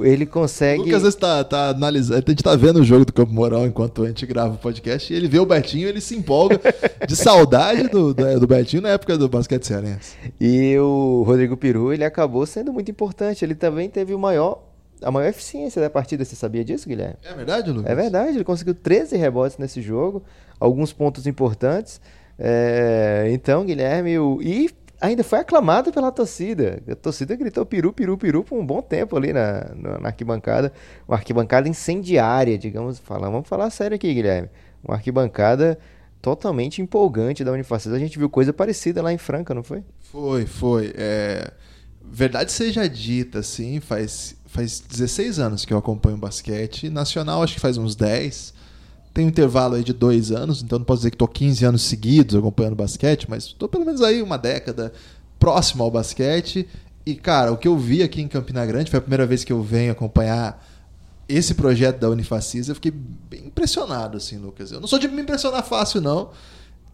[0.00, 0.82] ele consegue.
[0.82, 2.22] O Lucas vezes tá, tá analisando.
[2.26, 5.12] A gente tá vendo o jogo do Campo Moral enquanto a gente grava o podcast
[5.12, 6.60] e ele vê o Betinho ele se empolga
[7.06, 10.16] de saudade do, do, do, Betinho na época do basquete cearense.
[10.40, 13.44] E o Rodrigo Peru ele acabou sendo muito importante.
[13.44, 14.62] Ele também teve o maior.
[15.02, 17.16] A maior eficiência da partida, você sabia disso, Guilherme?
[17.24, 17.90] É verdade, Lucas?
[17.90, 20.22] É verdade, ele conseguiu 13 rebotes nesse jogo,
[20.60, 22.00] alguns pontos importantes.
[22.38, 24.70] É, então, Guilherme, o, e
[25.02, 26.80] ainda foi aclamado pela torcida.
[26.88, 30.72] A torcida gritou peru, peru, peru por um bom tempo ali na, na, arquibancada.
[31.06, 32.98] Uma arquibancada incendiária, digamos.
[33.00, 33.28] Falar.
[33.28, 34.48] Vamos falar sério aqui, Guilherme.
[34.82, 35.78] Uma arquibancada
[36.22, 37.96] totalmente empolgante da Unifacisa.
[37.96, 39.82] A gente viu coisa parecida lá em Franca, não foi?
[40.12, 40.92] Foi, foi.
[40.96, 41.52] É...
[42.04, 46.88] Verdade seja dita, assim, faz, faz 16 anos que eu acompanho basquete.
[46.88, 48.54] Nacional, acho que faz uns 10
[49.12, 51.82] tem um intervalo aí de dois anos, então não posso dizer que estou 15 anos
[51.82, 54.92] seguidos acompanhando basquete, mas estou pelo menos aí uma década
[55.38, 56.66] próximo ao basquete.
[57.04, 59.52] E, cara, o que eu vi aqui em Campina Grande, foi a primeira vez que
[59.52, 60.64] eu venho acompanhar
[61.28, 64.70] esse projeto da Unifacisa, eu fiquei bem impressionado, assim, Lucas.
[64.70, 66.30] Eu não sou de me impressionar fácil, não.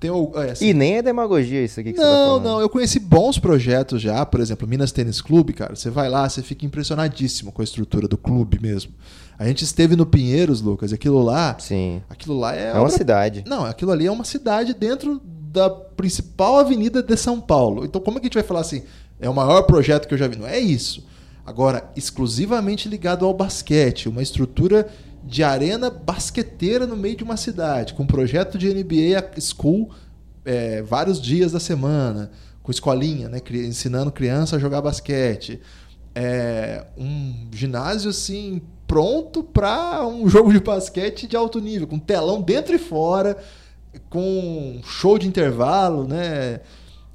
[0.00, 2.44] Tem o, é, assim, e nem é demagogia isso aqui que não, você tá falando.
[2.44, 2.61] Não, não.
[2.61, 4.24] Eu conheci bons projetos já.
[4.24, 5.74] Por exemplo, Minas Tênis Clube, cara.
[5.74, 8.92] Você vai lá, você fica impressionadíssimo com a estrutura do clube mesmo.
[9.38, 11.57] A gente esteve no Pinheiros, Lucas, aquilo lá.
[11.61, 12.03] Sim.
[12.11, 12.70] Aquilo lá é.
[12.70, 13.44] É uma cidade.
[13.46, 17.85] Não, aquilo ali é uma cidade dentro da principal avenida de São Paulo.
[17.85, 18.83] Então, como é que a gente vai falar assim?
[19.20, 20.37] É o maior projeto que eu já vi?
[20.37, 21.07] Não é isso.
[21.46, 24.88] Agora, exclusivamente ligado ao basquete, uma estrutura
[25.24, 29.90] de arena basqueteira no meio de uma cidade, com um projeto de NBA School
[30.44, 32.31] é, vários dias da semana,
[32.62, 35.61] com escolinha, né, ensinando criança a jogar basquete.
[36.14, 42.40] É, um ginásio assim pronto para um jogo de basquete de alto nível, com telão
[42.40, 43.37] dentro e fora,
[44.09, 46.61] com show de intervalo, né?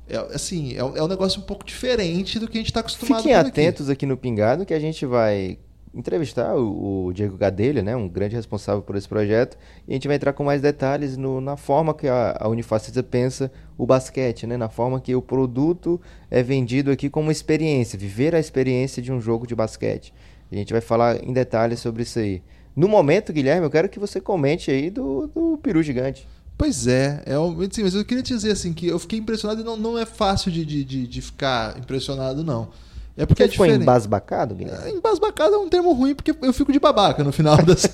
[0.08, 3.24] É, assim, é, é um negócio um pouco diferente do que a gente está acostumado
[3.24, 3.94] Fiquem atentos aqui.
[3.94, 5.58] aqui no Pingado que a gente vai
[5.94, 9.58] entrevistar o, o, Diego Gadelha, né, um grande responsável por esse projeto,
[9.88, 13.04] e a gente vai entrar com mais detalhes no, na forma que a, a Unifacisa
[13.04, 18.34] pensa o basquete, né, na forma que o produto é vendido aqui como experiência, viver
[18.34, 20.14] a experiência de um jogo de basquete.
[20.54, 22.42] A gente vai falar em detalhes sobre isso aí.
[22.76, 26.28] No momento, Guilherme, eu quero que você comente aí do, do peru gigante.
[26.58, 27.34] Pois é, é
[27.66, 30.06] assim, mas eu queria te dizer assim que eu fiquei impressionado e não, não é
[30.06, 32.70] fácil de, de, de ficar impressionado, não.
[33.16, 34.88] É porque Você é foi embasbacado, Guilherme?
[34.88, 37.90] É, embasbacado é um termo ruim porque eu fico de babaca no final dessa,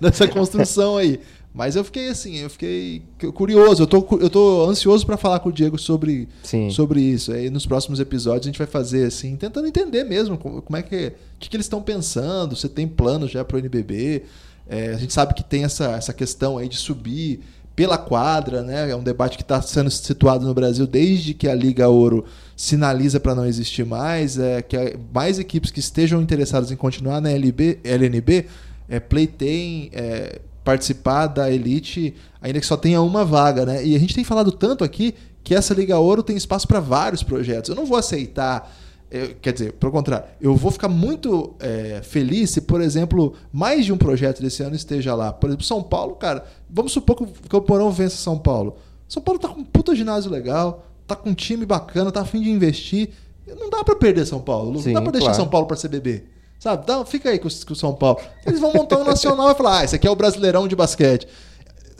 [0.00, 1.20] dessa construção aí.
[1.52, 3.02] Mas eu fiquei assim, eu fiquei
[3.34, 6.28] curioso, eu tô, eu tô ansioso para falar com o Diego sobre,
[6.70, 7.32] sobre isso.
[7.32, 10.82] Aí nos próximos episódios a gente vai fazer assim, tentando entender mesmo como, como é
[10.82, 14.22] que, que, que eles estão pensando, se tem planos já para o NBB.
[14.68, 17.40] É, a gente sabe que tem essa, essa questão aí de subir
[17.74, 18.90] pela quadra, né?
[18.90, 23.18] É um debate que está sendo situado no Brasil desde que a Liga Ouro sinaliza
[23.18, 24.76] para não existir mais, é, que
[25.12, 28.46] mais equipes que estejam interessadas em continuar na LB, LNB
[28.88, 33.84] é, pleiteiem é, participar da elite, ainda que só tenha uma vaga, né?
[33.84, 37.22] E a gente tem falado tanto aqui que essa Liga Ouro tem espaço para vários
[37.22, 37.70] projetos.
[37.70, 38.70] Eu não vou aceitar
[39.10, 43.84] eu, quer dizer, pelo contrário, eu vou ficar muito é, feliz se, por exemplo, mais
[43.84, 45.32] de um projeto desse ano esteja lá.
[45.32, 48.76] Por exemplo, São Paulo, cara, vamos supor que o Camporão vença São Paulo.
[49.08, 52.40] São Paulo tá com um puta ginásio legal, tá com um time bacana, tá afim
[52.40, 53.10] de investir.
[53.58, 56.22] Não dá para perder São Paulo, Sim, não dá para deixar São Paulo para CBB.
[56.60, 56.86] Sabe?
[56.86, 58.20] Dá, fica aí com, com o São Paulo.
[58.46, 61.26] Eles vão montar um nacional e falar: ah, esse aqui é o Brasileirão de basquete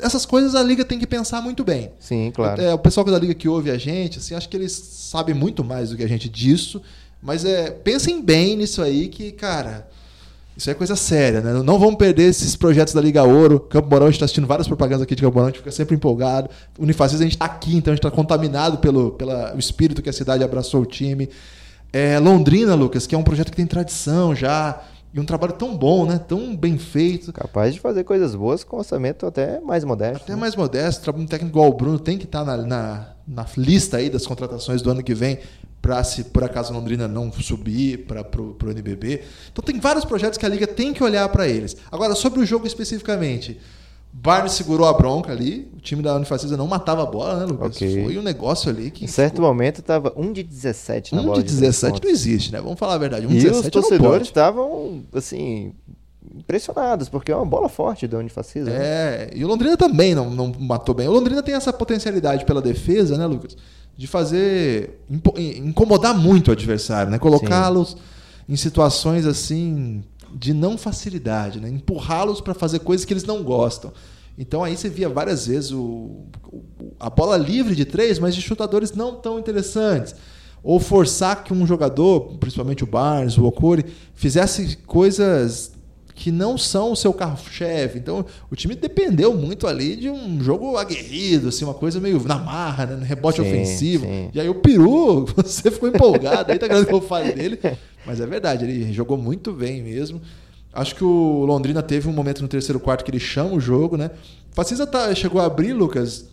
[0.02, 1.90] essas coisas a liga tem que pensar muito bem.
[1.98, 2.60] Sim, claro.
[2.60, 5.62] É, o pessoal da liga que ouve a gente, assim, acho que eles sabem muito
[5.62, 6.82] mais do que a gente disso.
[7.22, 9.86] Mas é, pensem bem nisso aí que, cara,
[10.56, 11.52] Isso é coisa séria, né?
[11.62, 13.60] Não vamos perder esses projetos da Liga Ouro.
[13.60, 15.70] Campo Mourão, a gente está assistindo várias propagandas aqui de Campo Mourão, a gente fica
[15.70, 16.50] sempre empolgado.
[16.78, 20.12] Unifacisa, a gente está aqui, então a gente está contaminado pelo, pelo espírito que a
[20.12, 21.28] cidade abraçou o time.
[21.92, 24.83] É, Londrina, Lucas, que é um projeto que tem tradição já.
[25.12, 26.18] E um trabalho tão bom, né?
[26.18, 27.33] Tão bem feito.
[27.33, 30.22] Capaz de fazer coisas boas com orçamento até mais modesto.
[30.22, 30.38] Até né?
[30.38, 31.11] mais modesto.
[31.11, 34.24] Um técnico igual o Bruno tem que estar tá na, na, na lista aí das
[34.24, 35.40] contratações do ano que vem
[35.83, 39.22] para se por acaso Londrina não subir para o NBB.
[39.50, 41.76] Então tem vários projetos que a liga tem que olhar para eles.
[41.90, 43.59] Agora sobre o jogo especificamente,
[44.12, 47.76] Barnes segurou a bronca ali, o time da Unifacisa não matava a bola, né, Lucas?
[47.76, 48.04] Okay.
[48.04, 49.04] Foi um negócio ali que.
[49.04, 49.48] Em certo ficou...
[49.48, 51.38] momento estava 1 de 17 na um bola.
[51.38, 52.60] 1 de 17 não existe, né?
[52.60, 53.26] Vamos falar a verdade.
[53.26, 55.72] 1 e 17 os torcedores estavam, assim,
[56.34, 58.68] impressionados, porque é uma bola forte da Unifacisa.
[58.68, 58.76] Né?
[58.76, 59.28] É, né?
[59.34, 61.06] e o Londrina também não, não matou bem.
[61.06, 63.56] O Londrina tem essa potencialidade pela defesa, né, Lucas?
[63.96, 65.00] De fazer.
[65.36, 67.18] incomodar muito o adversário, né?
[67.18, 67.96] Colocá-los
[68.48, 70.02] em situações assim
[70.34, 71.68] de não facilidade, né?
[71.68, 73.92] empurrá-los para fazer coisas que eles não gostam.
[74.38, 76.24] Então aí você via várias vezes o,
[76.98, 80.14] a bola livre de três, mas de chutadores não tão interessantes.
[80.62, 85.72] Ou forçar que um jogador, principalmente o Barnes, o Okori, fizesse coisas
[86.20, 87.98] que não são o seu carro-chefe.
[87.98, 92.36] Então, o time dependeu muito ali de um jogo aguerrido, assim, uma coisa meio na
[92.36, 92.96] marra, né?
[92.96, 94.04] no rebote sim, ofensivo.
[94.04, 94.28] Sim.
[94.34, 97.58] E aí o Peru, você ficou empolgado, aí tá querendo que eu fale dele.
[98.04, 100.20] Mas é verdade, ele jogou muito bem mesmo.
[100.72, 103.96] Acho que o Londrina teve um momento no terceiro quarto que ele chama o jogo,
[103.96, 104.10] né?
[104.52, 106.26] Facisa tá, chegou a abrir, Lucas,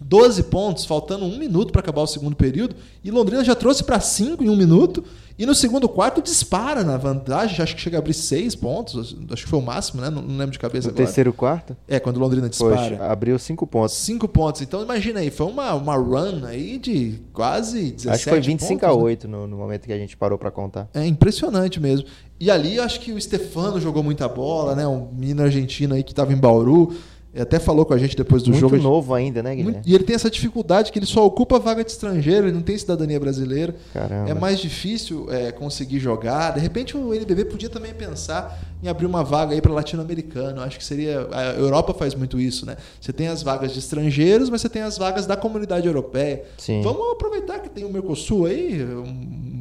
[0.00, 4.00] 12 pontos, faltando um minuto para acabar o segundo período, e Londrina já trouxe para
[4.00, 5.04] 5 em um minuto,
[5.38, 9.44] e no segundo quarto dispara na vantagem, acho que chega a abrir 6 pontos, acho
[9.44, 10.10] que foi o máximo, né?
[10.10, 11.06] Não, não lembro de cabeça no agora.
[11.06, 11.76] terceiro quarto?
[11.88, 12.76] É, quando Londrina dispara.
[12.76, 13.94] Poxa, abriu 5 pontos.
[13.94, 18.30] 5 pontos, então imagina aí, foi uma, uma run aí de quase 17 Acho que
[18.30, 19.36] foi 25 pontos, a 8 né?
[19.36, 20.88] no, no momento que a gente parou para contar.
[20.92, 22.06] É impressionante mesmo.
[22.38, 24.86] E ali acho que o Stefano jogou muita bola, né?
[24.86, 26.94] Um menino argentino aí que estava em Bauru.
[27.38, 28.74] Até falou com a gente depois do Muito jogo.
[28.74, 29.82] Muito novo ainda, né, Guilherme?
[29.86, 32.76] E ele tem essa dificuldade que ele só ocupa vaga de estrangeiro, ele não tem
[32.76, 33.74] cidadania brasileira.
[33.92, 34.30] Caramba.
[34.30, 36.52] É mais difícil é, conseguir jogar.
[36.52, 40.60] De repente o NBB podia também pensar em abrir uma vaga aí para latino-americano.
[40.60, 41.28] Acho que seria.
[41.30, 42.76] A Europa faz muito isso, né?
[43.00, 46.42] Você tem as vagas de estrangeiros, mas você tem as vagas da comunidade europeia.
[46.58, 46.80] Sim.
[46.82, 49.59] Vamos aproveitar que tem o Mercosul aí, um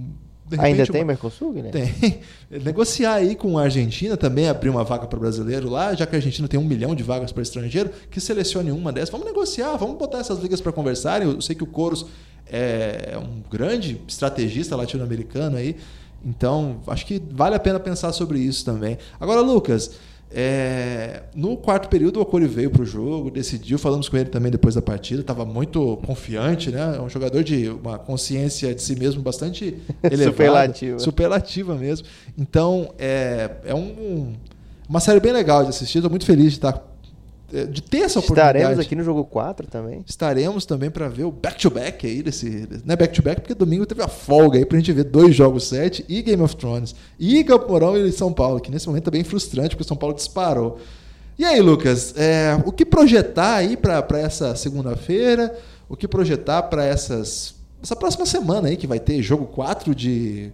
[0.57, 1.07] Ainda tem uma...
[1.07, 1.71] Mercosul, Guilherme?
[1.71, 2.19] Tem.
[2.63, 6.17] Negociar aí com a Argentina também, abrir uma vaga para brasileiro lá, já que a
[6.17, 9.09] Argentina tem um milhão de vagas para estrangeiro, que selecione uma dessas.
[9.09, 11.27] Vamos negociar, vamos botar essas ligas para conversarem.
[11.29, 12.05] Eu sei que o Coros
[12.51, 15.75] é um grande estrategista latino-americano aí,
[16.25, 18.97] então acho que vale a pena pensar sobre isso também.
[19.19, 19.91] Agora, Lucas,
[20.31, 23.79] é, no quarto período, o Okori veio para o jogo, decidiu.
[23.79, 25.21] Falamos com ele também depois da partida.
[25.21, 26.97] Estava muito confiante, né?
[26.97, 30.99] É um jogador de uma consciência de si mesmo bastante elevada, superlativa.
[30.99, 32.07] superlativa mesmo.
[32.37, 34.33] Então, é, é um,
[34.87, 35.97] uma série bem legal de assistir.
[35.97, 36.73] Estou muito feliz de estar
[37.69, 38.57] de ter essa oportunidade.
[38.59, 40.03] Estaremos aqui no jogo 4 também.
[40.07, 42.67] Estaremos também para ver o back-to-back aí desse.
[42.85, 46.05] Não é back-to-back, porque domingo teve a folga aí pra gente ver dois jogos 7
[46.07, 46.95] e Game of Thrones.
[47.19, 49.97] E Campo Mourão e São Paulo, que nesse momento é bem frustrante, porque o São
[49.97, 50.79] Paulo disparou.
[51.37, 55.57] E aí, Lucas, é, o que projetar aí para essa segunda-feira?
[55.87, 57.55] O que projetar para essas.
[57.81, 60.51] Essa próxima semana aí, que vai ter jogo 4 de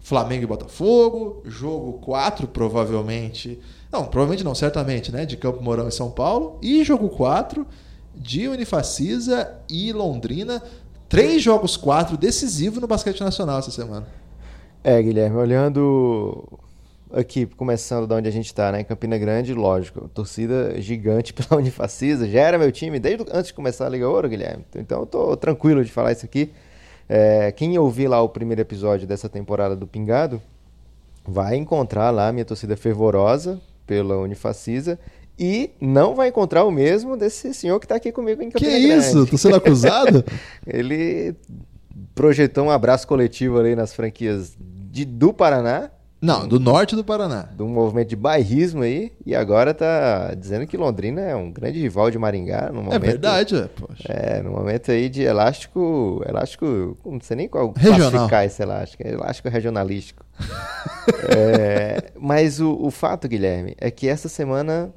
[0.00, 3.58] Flamengo e Botafogo, jogo 4, provavelmente
[3.90, 5.24] não, provavelmente não, certamente, né?
[5.24, 6.58] De Campo Mourão e São Paulo.
[6.60, 7.66] E jogo 4
[8.14, 10.62] de Unifacisa e Londrina.
[11.08, 14.06] Três jogos 4 decisivo no basquete nacional essa semana.
[14.84, 16.46] É, Guilherme, olhando
[17.10, 18.82] aqui, começando da onde a gente está, né?
[18.82, 22.28] Em Campina Grande, lógico, torcida gigante pela Unifacisa.
[22.28, 24.66] Já era meu time desde antes de começar a Liga Ouro, Guilherme.
[24.76, 26.52] Então eu tô tranquilo de falar isso aqui.
[27.08, 30.42] É, quem ouvir lá o primeiro episódio dessa temporada do Pingado
[31.26, 34.98] vai encontrar lá a minha torcida fervorosa pela Unifacisa
[35.38, 38.86] e não vai encontrar o mesmo desse senhor que está aqui comigo em Campina Que
[38.86, 39.06] Grande.
[39.06, 39.26] isso?
[39.26, 40.24] Tô sendo acusado?
[40.66, 41.34] Ele
[42.14, 45.90] projetou um abraço coletivo ali nas franquias de, do Paraná.
[46.20, 47.42] Não, do norte do Paraná.
[47.42, 49.12] Do movimento de bairrismo aí.
[49.24, 52.70] E agora tá dizendo que Londrina é um grande rival de Maringá.
[52.72, 54.08] No é momento, é verdade, é, poxa.
[54.08, 56.22] É, no momento aí de elástico.
[56.26, 56.96] Elástico.
[57.04, 58.10] Não sei nem qual Regional.
[58.10, 59.06] classificar esse elástico.
[59.06, 60.24] É elástico regionalístico.
[61.36, 64.92] é, mas o, o fato, Guilherme, é que essa semana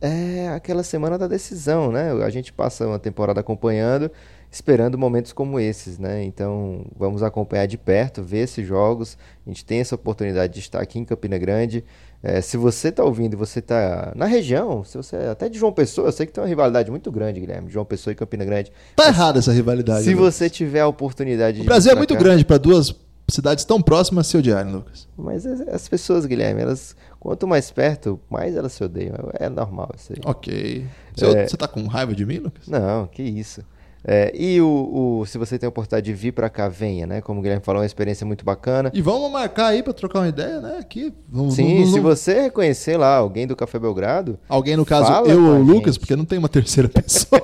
[0.00, 2.12] é aquela semana da decisão, né?
[2.24, 4.10] A gente passa uma temporada acompanhando
[4.52, 6.22] esperando momentos como esses, né?
[6.22, 9.16] Então vamos acompanhar de perto, ver esses jogos.
[9.46, 11.82] A gente tem essa oportunidade de estar aqui em Campina Grande.
[12.22, 16.08] É, se você está ouvindo, você está na região, se você até de João Pessoa,
[16.08, 18.70] eu sei que tem uma rivalidade muito grande, Guilherme, João Pessoa e Campina Grande.
[18.94, 20.04] Tá errada essa rivalidade.
[20.04, 22.94] Se você tiver a oportunidade, o Brasil é muito cá, grande para duas
[23.28, 25.08] cidades tão próximas se odiarem, Lucas.
[25.16, 29.14] Mas as, as pessoas, Guilherme, elas quanto mais perto, mais elas se odeiam.
[29.40, 30.20] É normal isso aí.
[30.24, 30.84] Ok.
[31.16, 31.48] Você, É.
[31.48, 32.68] você tá com raiva de mim, Lucas?
[32.68, 33.62] Não, que isso.
[34.04, 37.20] É, e o, o- se você tem a oportunidade de vir pra cá, venha, né?
[37.20, 38.90] Como o Guilherme falou, é uma experiência muito bacana.
[38.92, 40.76] E vamos marcar aí pra trocar uma ideia, né?
[40.80, 41.14] Aqui.
[41.28, 45.12] Vamos, Sim, vamos- se vamos- você reconhecer lá alguém do Café Belgrado, Alguém, no caso,
[45.30, 46.00] eu ou o Lucas, gente.
[46.00, 47.40] porque não tem uma terceira pessoa.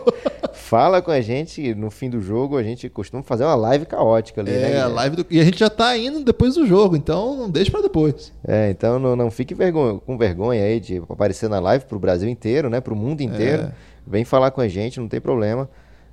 [0.52, 1.74] fala com a gente.
[1.74, 4.56] No fim do jogo, a gente costuma fazer uma live caótica ali, né?
[4.60, 4.94] é, a Guilherme?
[4.94, 5.26] live do...
[5.30, 8.32] E a gente já tá indo depois do jogo, então não deixe pra depois.
[8.46, 12.28] É, então não, não fique vergonha- com vergonha aí de aparecer na live pro Brasil
[12.28, 12.80] inteiro, né?
[12.80, 13.62] Pro mundo inteiro.
[13.62, 13.72] É.
[14.06, 15.68] Vem falar com a gente, não tem problema.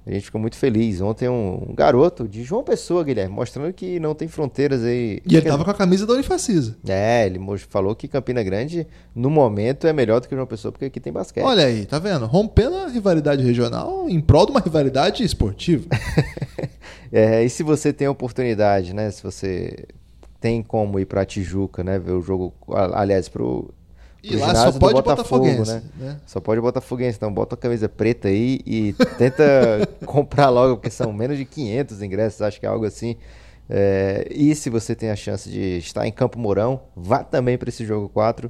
[0.06, 1.02] A gente fica muito feliz.
[1.02, 5.20] Ontem um, um garoto de João Pessoa, Guilherme, mostrando que não tem fronteiras aí.
[5.26, 6.78] E ele tava com a camisa da Unifacisa.
[6.88, 7.40] É, ele
[7.70, 11.12] falou que Campina Grande, no momento, é melhor do que João Pessoa, porque aqui tem
[11.12, 11.44] basquete.
[11.44, 12.28] Olha aí, tá vendo?
[12.28, 15.86] Rompendo a rivalidade regional em prol de uma rivalidade esportiva.
[17.12, 19.10] É, e se você tem a oportunidade, né?
[19.10, 19.86] Se você
[20.40, 21.98] tem como ir pra Tijuca, né?
[21.98, 22.54] Ver o jogo,
[22.94, 23.74] aliás, pro,
[24.34, 25.72] E lá só pode Botafogo, botafoguense.
[25.72, 25.84] né?
[25.98, 26.18] Né?
[26.26, 29.46] Só pode Botafoguense, então bota a camisa preta aí e tenta
[30.06, 33.16] comprar logo, porque são menos de 500 ingressos, acho que é algo assim.
[33.70, 37.70] É, e se você tem a chance de estar em Campo Mourão, vá também para
[37.70, 38.50] esse jogo 4.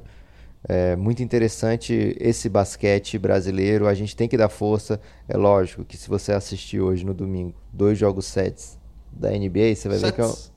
[0.68, 5.00] É muito interessante esse basquete brasileiro, a gente tem que dar força.
[5.28, 8.76] É lógico que se você assistir hoje no domingo dois jogos sets
[9.12, 10.52] da NBA, você vai ver que é um, Sets.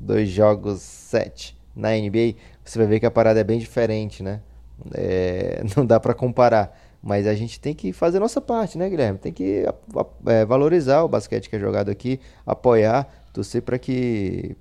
[0.00, 4.40] dois jogos sete na NBA, você vai ver que a parada é bem diferente, né?
[4.94, 8.88] É, não dá pra comparar, mas a gente tem que fazer a nossa parte, né,
[8.88, 9.18] Guilherme?
[9.18, 9.64] Tem que
[10.26, 14.56] é, valorizar o basquete que é jogado aqui, apoiar, torcer para que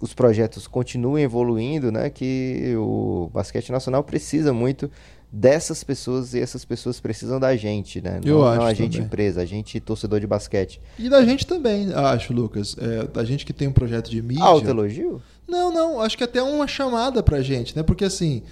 [0.00, 2.10] os projetos continuem evoluindo, né?
[2.10, 4.90] Que o basquete nacional precisa muito
[5.32, 8.20] dessas pessoas e essas pessoas precisam da gente, né?
[8.24, 9.06] Eu não, acho não a gente também.
[9.06, 10.80] empresa, a gente torcedor de basquete.
[10.98, 12.76] E da gente também, acho, Lucas.
[12.78, 14.44] É, da gente que tem um projeto de mídia.
[14.44, 15.20] Alto elogio?
[15.48, 17.82] Não, não, acho que até uma chamada pra gente, né?
[17.82, 18.42] Porque assim,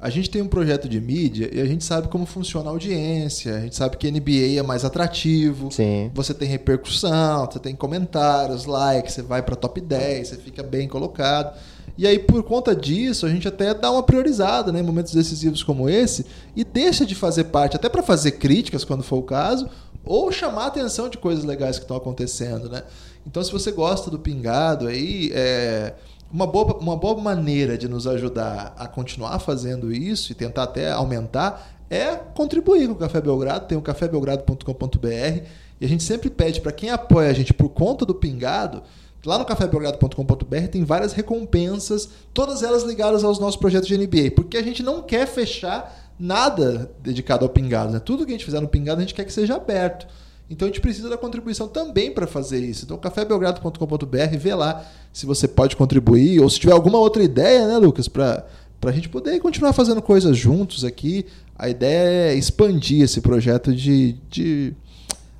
[0.00, 3.56] a gente tem um projeto de mídia e a gente sabe como funciona a audiência,
[3.56, 5.72] a gente sabe que NBA é mais atrativo.
[5.72, 6.10] Sim.
[6.14, 10.86] Você tem repercussão, você tem comentários, likes, você vai pra top 10, você fica bem
[10.86, 11.58] colocado.
[11.96, 15.64] E aí, por conta disso, a gente até dá uma priorizada né, em momentos decisivos
[15.64, 19.68] como esse e deixa de fazer parte, até para fazer críticas quando for o caso,
[20.04, 22.68] ou chamar a atenção de coisas legais que estão acontecendo.
[22.68, 22.84] Né?
[23.26, 25.94] Então, se você gosta do Pingado aí, é,
[26.32, 30.90] uma, boa, uma boa maneira de nos ajudar a continuar fazendo isso e tentar até
[30.90, 33.66] aumentar é contribuir com o Café Belgrado.
[33.66, 35.42] Tem o cafébelgrado.com.br
[35.80, 38.82] e a gente sempre pede para quem apoia a gente por conta do Pingado.
[39.24, 44.56] Lá no cafébelgrado.com.br tem várias recompensas, todas elas ligadas aos nossos projetos de NBA, porque
[44.56, 47.92] a gente não quer fechar nada dedicado ao Pingado.
[47.92, 48.00] Né?
[48.00, 50.06] Tudo que a gente fizer no Pingado a gente quer que seja aberto.
[50.50, 52.84] Então a gente precisa da contribuição também para fazer isso.
[52.84, 57.76] Então cafébelgrado.com.br, vê lá se você pode contribuir ou se tiver alguma outra ideia, né,
[57.76, 58.46] Lucas, para
[58.82, 61.26] a gente poder continuar fazendo coisas juntos aqui.
[61.56, 64.72] A ideia é expandir esse projeto de, de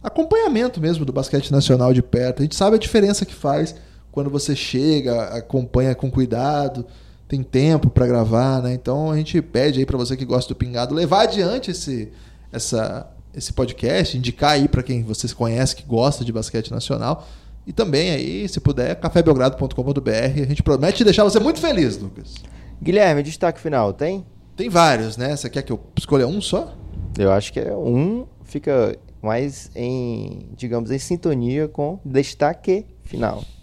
[0.02, 2.40] acompanhamento mesmo do basquete nacional de perto.
[2.40, 3.74] A gente sabe a diferença que faz
[4.12, 6.84] quando você chega, acompanha com cuidado,
[7.28, 8.74] tem tempo para gravar, né?
[8.74, 12.10] Então a gente pede aí para você que gosta do Pingado levar adiante esse
[12.50, 13.06] essa
[13.38, 17.26] esse podcast, indicar aí para quem vocês conhecem que gosta de basquete nacional.
[17.66, 20.10] E também aí, se puder, cafébelgrado.com.br.
[20.10, 22.34] A gente promete deixar você muito feliz, Lucas.
[22.82, 24.24] Guilherme, destaque final, tem?
[24.56, 25.36] Tem vários, né?
[25.36, 26.74] Você quer que eu escolha um só?
[27.18, 33.44] Eu acho que é um fica mais em, digamos, em sintonia com destaque final.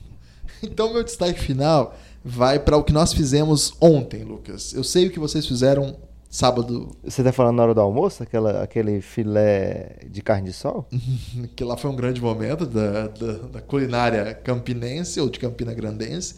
[0.63, 4.73] Então, meu destaque final vai para o que nós fizemos ontem, Lucas.
[4.73, 5.97] Eu sei o que vocês fizeram
[6.35, 10.85] sábado, Você tá falando na hora do almoço, aquela, aquele filé de carne de sol?
[11.55, 16.35] que lá foi um grande momento da, da, da culinária campinense ou de Campina Grandense.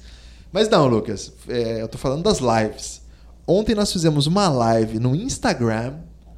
[0.52, 3.02] Mas não, Lucas, é, eu tô falando das lives.
[3.48, 5.96] Ontem nós fizemos uma live no Instagram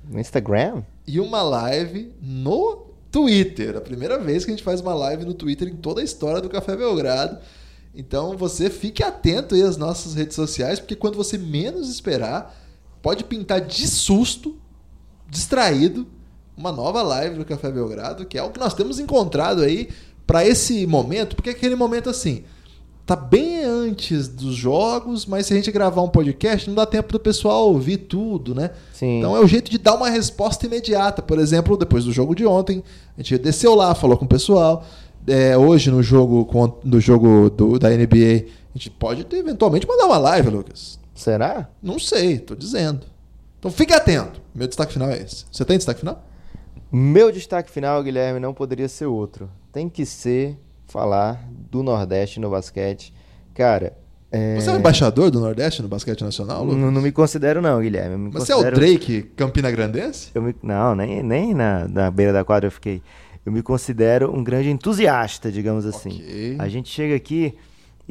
[0.09, 0.83] No Instagram?
[1.05, 3.75] e uma live no Twitter.
[3.75, 6.39] A primeira vez que a gente faz uma live no Twitter em toda a história
[6.39, 7.39] do Café Belgrado.
[7.93, 12.55] Então você fique atento aí às nossas redes sociais, porque quando você menos esperar,
[13.02, 14.56] pode pintar de susto,
[15.29, 16.08] distraído,
[16.58, 19.89] uma nova live do Café Belgrado, que é o que nós temos encontrado aí
[20.27, 22.43] para esse momento, porque é aquele momento assim,
[23.06, 27.12] tá bem antes dos jogos, mas se a gente gravar um podcast, não dá tempo
[27.12, 28.71] do pessoal ouvir tudo, né?
[28.93, 29.17] Sim.
[29.19, 31.21] Então é o jeito de dar uma resposta imediata.
[31.21, 32.83] Por exemplo, depois do jogo de ontem,
[33.17, 34.85] a gente desceu lá, falou com o pessoal.
[35.25, 36.47] É, hoje no jogo
[36.83, 38.45] no jogo do- da NBA,
[38.75, 40.98] a gente pode eventualmente mandar uma live, Lucas.
[41.19, 41.69] Será?
[41.83, 43.05] Não sei, tô dizendo.
[43.59, 44.41] Então fique atento.
[44.55, 45.45] Meu destaque final é esse.
[45.51, 46.23] Você tem destaque final?
[46.89, 49.49] Meu destaque final, Guilherme, não poderia ser outro.
[49.71, 50.57] Tem que ser
[50.87, 53.13] falar do Nordeste no basquete.
[53.53, 53.93] Cara,
[54.31, 54.55] É...
[54.59, 56.79] Você é um embaixador do Nordeste no basquete nacional, Lucas?
[56.79, 58.15] Não, não me considero não, Guilherme.
[58.15, 58.75] Me Você considero...
[58.75, 60.31] é o Drake Campina Grandense?
[60.39, 60.55] Me...
[60.63, 63.01] Não, nem, nem na, na beira da quadra eu fiquei.
[63.45, 66.11] Eu me considero um grande entusiasta, digamos assim.
[66.11, 66.55] Okay.
[66.59, 67.55] A gente chega aqui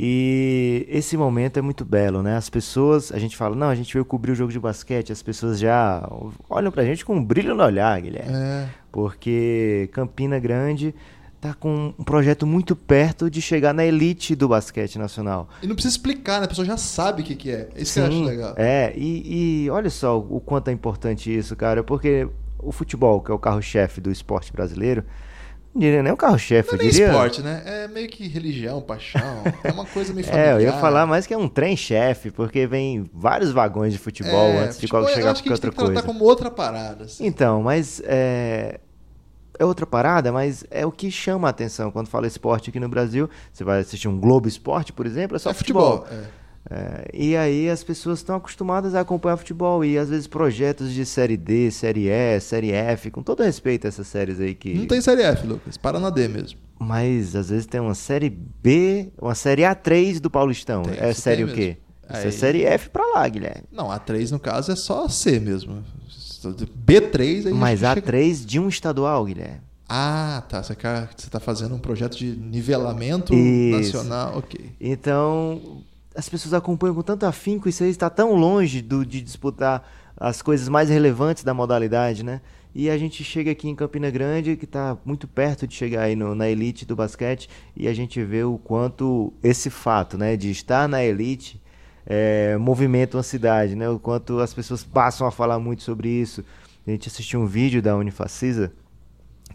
[0.01, 2.37] e esse momento é muito belo, né?
[2.37, 5.25] As pessoas, a gente fala, não, a gente veio cobrir o jogo de basquete, as
[5.25, 6.09] pessoas já
[6.49, 8.33] olham pra gente com um brilho no olhar, Guilherme.
[8.33, 8.69] É.
[8.93, 10.95] Porque Campina Grande
[11.41, 15.49] tá com um projeto muito perto de chegar na elite do basquete nacional.
[15.61, 16.45] E não precisa explicar, né?
[16.45, 17.69] A pessoa já sabe o que, que é.
[17.75, 18.55] Isso Sim, que eu acho legal.
[18.57, 23.33] É, e, e olha só o quanto é importante isso, cara, porque o futebol, que
[23.33, 25.03] é o carro-chefe do esporte brasileiro,
[25.75, 27.07] não diria nem o carro-chefe, eu é diria.
[27.07, 27.63] esporte, né?
[27.65, 29.45] É meio que religião, paixão.
[29.63, 30.49] É uma coisa meio familiar.
[30.49, 34.49] É, eu ia falar mais que é um trem-chefe, porque vem vários vagões de futebol
[34.49, 35.93] é, antes de chegar qualquer outra coisa.
[35.93, 37.05] Tem que como outra parada.
[37.05, 37.27] Assim.
[37.27, 38.81] Então, mas é,
[39.59, 42.89] é outra parada, mas é o que chama a atenção quando fala esporte aqui no
[42.89, 43.29] Brasil.
[43.53, 45.99] Você vai assistir um Globo Esporte, por exemplo, é só é futebol.
[45.99, 46.48] futebol é.
[46.71, 51.07] É, e aí as pessoas estão acostumadas a acompanhar futebol e às vezes projetos de
[51.07, 54.75] série D, série E, série F, com todo respeito a essas séries aí que.
[54.75, 56.59] Não tem série F, Lucas, para na D mesmo.
[56.79, 60.83] Mas às vezes tem uma série B, uma série A3 do Paulistão.
[60.83, 61.79] Tem, é série o quê?
[62.07, 62.19] Aí...
[62.19, 63.65] Isso é série F pra lá, Guilherme.
[63.73, 65.83] Não, A3 no caso é só C mesmo.
[66.87, 68.47] B3 aí Mas A3 chega...
[68.47, 69.61] de um estadual, Guilherme.
[69.89, 70.63] Ah, tá.
[70.63, 70.75] Você
[71.17, 73.97] está fazendo um projeto de nivelamento Isso.
[73.97, 74.39] nacional.
[74.39, 74.73] Ok.
[74.79, 75.83] Então,
[76.15, 80.43] as pessoas acompanham com tanto afinco, isso aí está tão longe do, de disputar as
[80.43, 82.41] coisas mais relevantes da modalidade, né?
[82.75, 86.15] E a gente chega aqui em Campina Grande, que está muito perto de chegar aí
[86.15, 90.51] no, na elite do basquete, e a gente vê o quanto esse fato, né, de
[90.51, 91.61] estar na elite
[92.11, 93.89] é, movimenta uma cidade, né?
[93.89, 96.43] O quanto as pessoas passam a falar muito sobre isso.
[96.87, 98.73] A gente assistiu um vídeo da Unifacisa,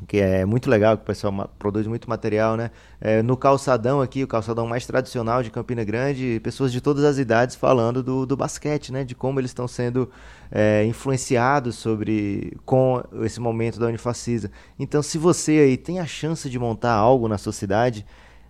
[0.07, 2.71] que é muito legal, que o pessoal produz muito material, né?
[2.99, 7.17] É, no calçadão aqui, o calçadão mais tradicional de Campina Grande, pessoas de todas as
[7.17, 9.03] idades falando do, do basquete, né?
[9.03, 10.09] De como eles estão sendo
[10.51, 14.51] é, influenciados sobre com esse momento da Unifacisa.
[14.77, 18.05] Então, se você aí tem a chance de montar algo na sua cidade,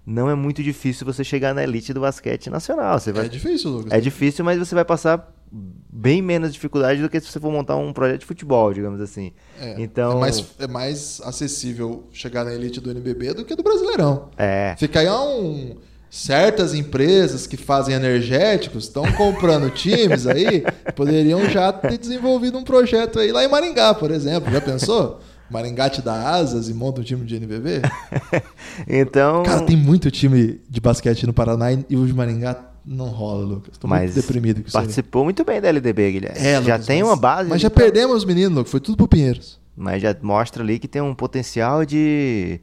[0.05, 2.99] não é muito difícil você chegar na elite do basquete nacional.
[2.99, 3.25] Você vai...
[3.25, 3.91] É difícil, Lucas.
[3.91, 7.75] É difícil, mas você vai passar bem menos dificuldade do que se você for montar
[7.75, 9.31] um projeto de futebol, digamos assim.
[9.59, 13.61] É, então, é mais, é mais acessível chegar na elite do NBB do que do
[13.61, 14.29] Brasileirão.
[14.35, 14.75] É.
[14.77, 15.77] Fica aí um
[16.09, 20.63] certas empresas que fazem energéticos estão comprando times aí,
[20.95, 24.51] poderiam já ter desenvolvido um projeto aí lá em Maringá, por exemplo.
[24.51, 25.19] Já pensou?
[25.49, 27.81] Maringá te dá asas e monta um time de NBB?
[28.87, 29.43] então.
[29.43, 33.77] Cara, tem muito time de basquete no Paraná e o de Maringá não rola, Lucas.
[33.77, 34.73] Tô mas muito deprimido com isso.
[34.73, 35.25] Participou aí.
[35.25, 36.39] muito bem da LDB, Guilherme.
[36.39, 37.49] É, Lucas, já tem mas, uma base.
[37.49, 37.83] Mas já pra...
[37.83, 38.71] perdemos os meninos, Lucas.
[38.71, 39.59] Foi tudo pro Pinheiros.
[39.75, 42.61] Mas já mostra ali que tem um potencial de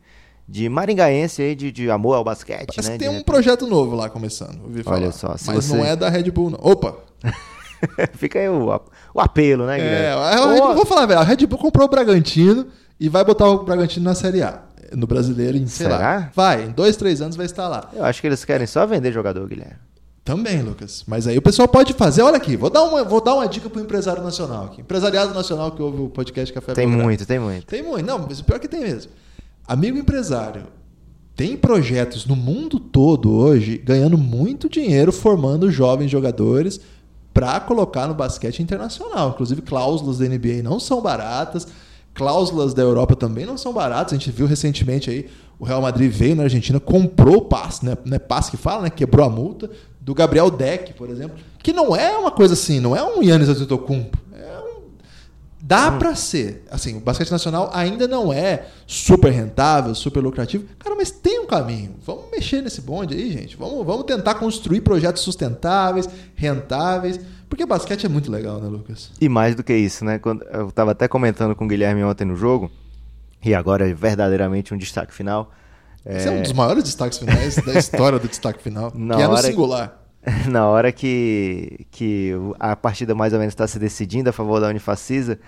[0.51, 2.99] de maringaense aí, de, de amor ao basquete, Parece né?
[2.99, 4.97] tem um projeto novo lá começando, ouvi falar.
[4.97, 5.77] Olha só, Mas você...
[5.77, 6.59] não é da Red Bull, não.
[6.61, 6.97] Opa!
[8.15, 8.67] Fica aí o,
[9.15, 10.07] o apelo, né, Guilherme?
[10.07, 12.67] É, a, vou falar, velho, a Red Bull comprou o Bragantino
[12.99, 14.63] e vai botar o Bragantino na Série A.
[14.93, 16.33] No brasileiro, em Será?
[16.35, 17.89] Vai, em dois, três anos vai estar lá.
[17.93, 19.77] Eu acho que eles querem só vender jogador, Guilherme.
[20.25, 21.03] Também, Lucas.
[21.07, 22.23] Mas aí o pessoal pode fazer.
[22.23, 24.81] Olha aqui, vou dar uma, vou dar uma dica pro empresário nacional aqui.
[24.81, 27.67] Empresariado nacional que ouve o podcast Café Tem muito, tem muito.
[27.67, 28.05] Tem muito.
[28.05, 29.11] Não, mas o pior é que tem mesmo.
[29.67, 30.65] Amigo empresário,
[31.35, 36.81] tem projetos no mundo todo hoje ganhando muito dinheiro formando jovens jogadores
[37.33, 39.31] para colocar no basquete internacional.
[39.31, 41.67] Inclusive, cláusulas da NBA não são baratas,
[42.21, 44.13] cláusulas da Europa também não são baratas.
[44.13, 45.27] A gente viu recentemente aí
[45.59, 47.97] o Real Madrid veio na Argentina, comprou o passe, né?
[48.05, 48.91] Não é passe que fala, né?
[48.91, 52.95] Quebrou a multa do Gabriel Deck, por exemplo, que não é uma coisa assim, não
[52.95, 54.19] é um Yannis Antetokounmpo.
[55.71, 56.01] Dá hum.
[56.01, 56.65] para ser.
[56.69, 60.65] Assim, o basquete nacional ainda não é super rentável, super lucrativo.
[60.81, 61.95] Cara, mas tem um caminho.
[62.05, 63.57] Vamos mexer nesse bonde aí, gente.
[63.57, 67.21] Vamos, vamos tentar construir projetos sustentáveis, rentáveis.
[67.49, 69.13] Porque basquete é muito legal, né, Lucas?
[69.21, 70.19] E mais do que isso, né?
[70.19, 72.69] Quando eu estava até comentando com o Guilherme ontem no jogo,
[73.41, 75.53] e agora é verdadeiramente um destaque final.
[76.05, 76.33] Esse é...
[76.33, 79.37] é um dos maiores destaques finais da história do destaque final, na que é no
[79.37, 80.00] singular.
[80.51, 84.69] Na hora que, que a partida mais ou menos está se decidindo a favor da
[84.69, 85.39] Unifacisa,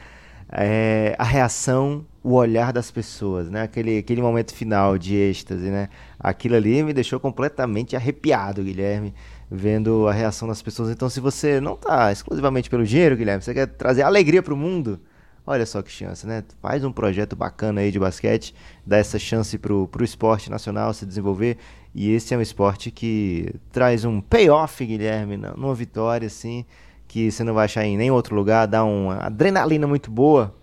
[0.50, 3.62] é, a reação, o olhar das pessoas, né?
[3.62, 5.88] Aquele, aquele momento final de êxtase, né?
[6.18, 9.14] Aquilo ali me deixou completamente arrepiado, Guilherme,
[9.50, 10.90] vendo a reação das pessoas.
[10.90, 14.56] Então, se você não está exclusivamente pelo dinheiro, Guilherme, você quer trazer alegria para o
[14.56, 15.00] mundo,
[15.44, 16.44] Olha só que chance, né?
[16.60, 18.54] Faz um projeto bacana aí de basquete,
[18.86, 21.58] dá essa chance pro, pro esporte nacional se desenvolver.
[21.94, 26.64] E esse é um esporte que traz um payoff, Guilherme, numa vitória, assim,
[27.06, 30.54] que você não vai achar em nenhum outro lugar, dá uma adrenalina muito boa,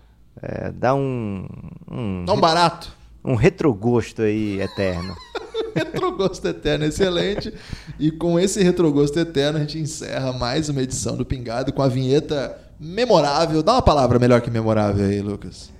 [0.42, 1.46] é, dá um,
[1.90, 2.24] um.
[2.24, 2.92] Dá um barato.
[3.24, 5.14] Um retrogosto aí eterno.
[5.74, 7.52] retrogosto eterno excelente.
[7.98, 11.88] E com esse retrogosto eterno, a gente encerra mais uma edição do Pingado com a
[11.88, 13.62] vinheta memorável.
[13.62, 15.70] Dá uma palavra melhor que memorável aí, Lucas.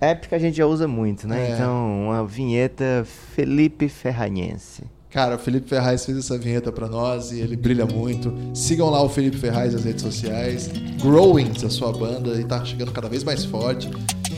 [0.00, 1.50] Épica a gente já usa muito, né?
[1.50, 1.54] É.
[1.54, 4.84] Então, uma vinheta Felipe Ferranhense.
[5.10, 8.32] Cara, o Felipe Ferraz fez essa vinheta pra nós e ele brilha muito.
[8.54, 10.68] Sigam lá o Felipe Ferraz nas redes sociais.
[11.00, 13.90] Growing, a sua banda, e tá chegando cada vez mais forte.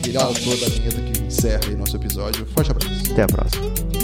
[0.07, 2.45] Ele é o autor da vinheta que encerra aí nosso episódio.
[2.47, 3.11] Forte abraço.
[3.11, 4.00] Até a próxima.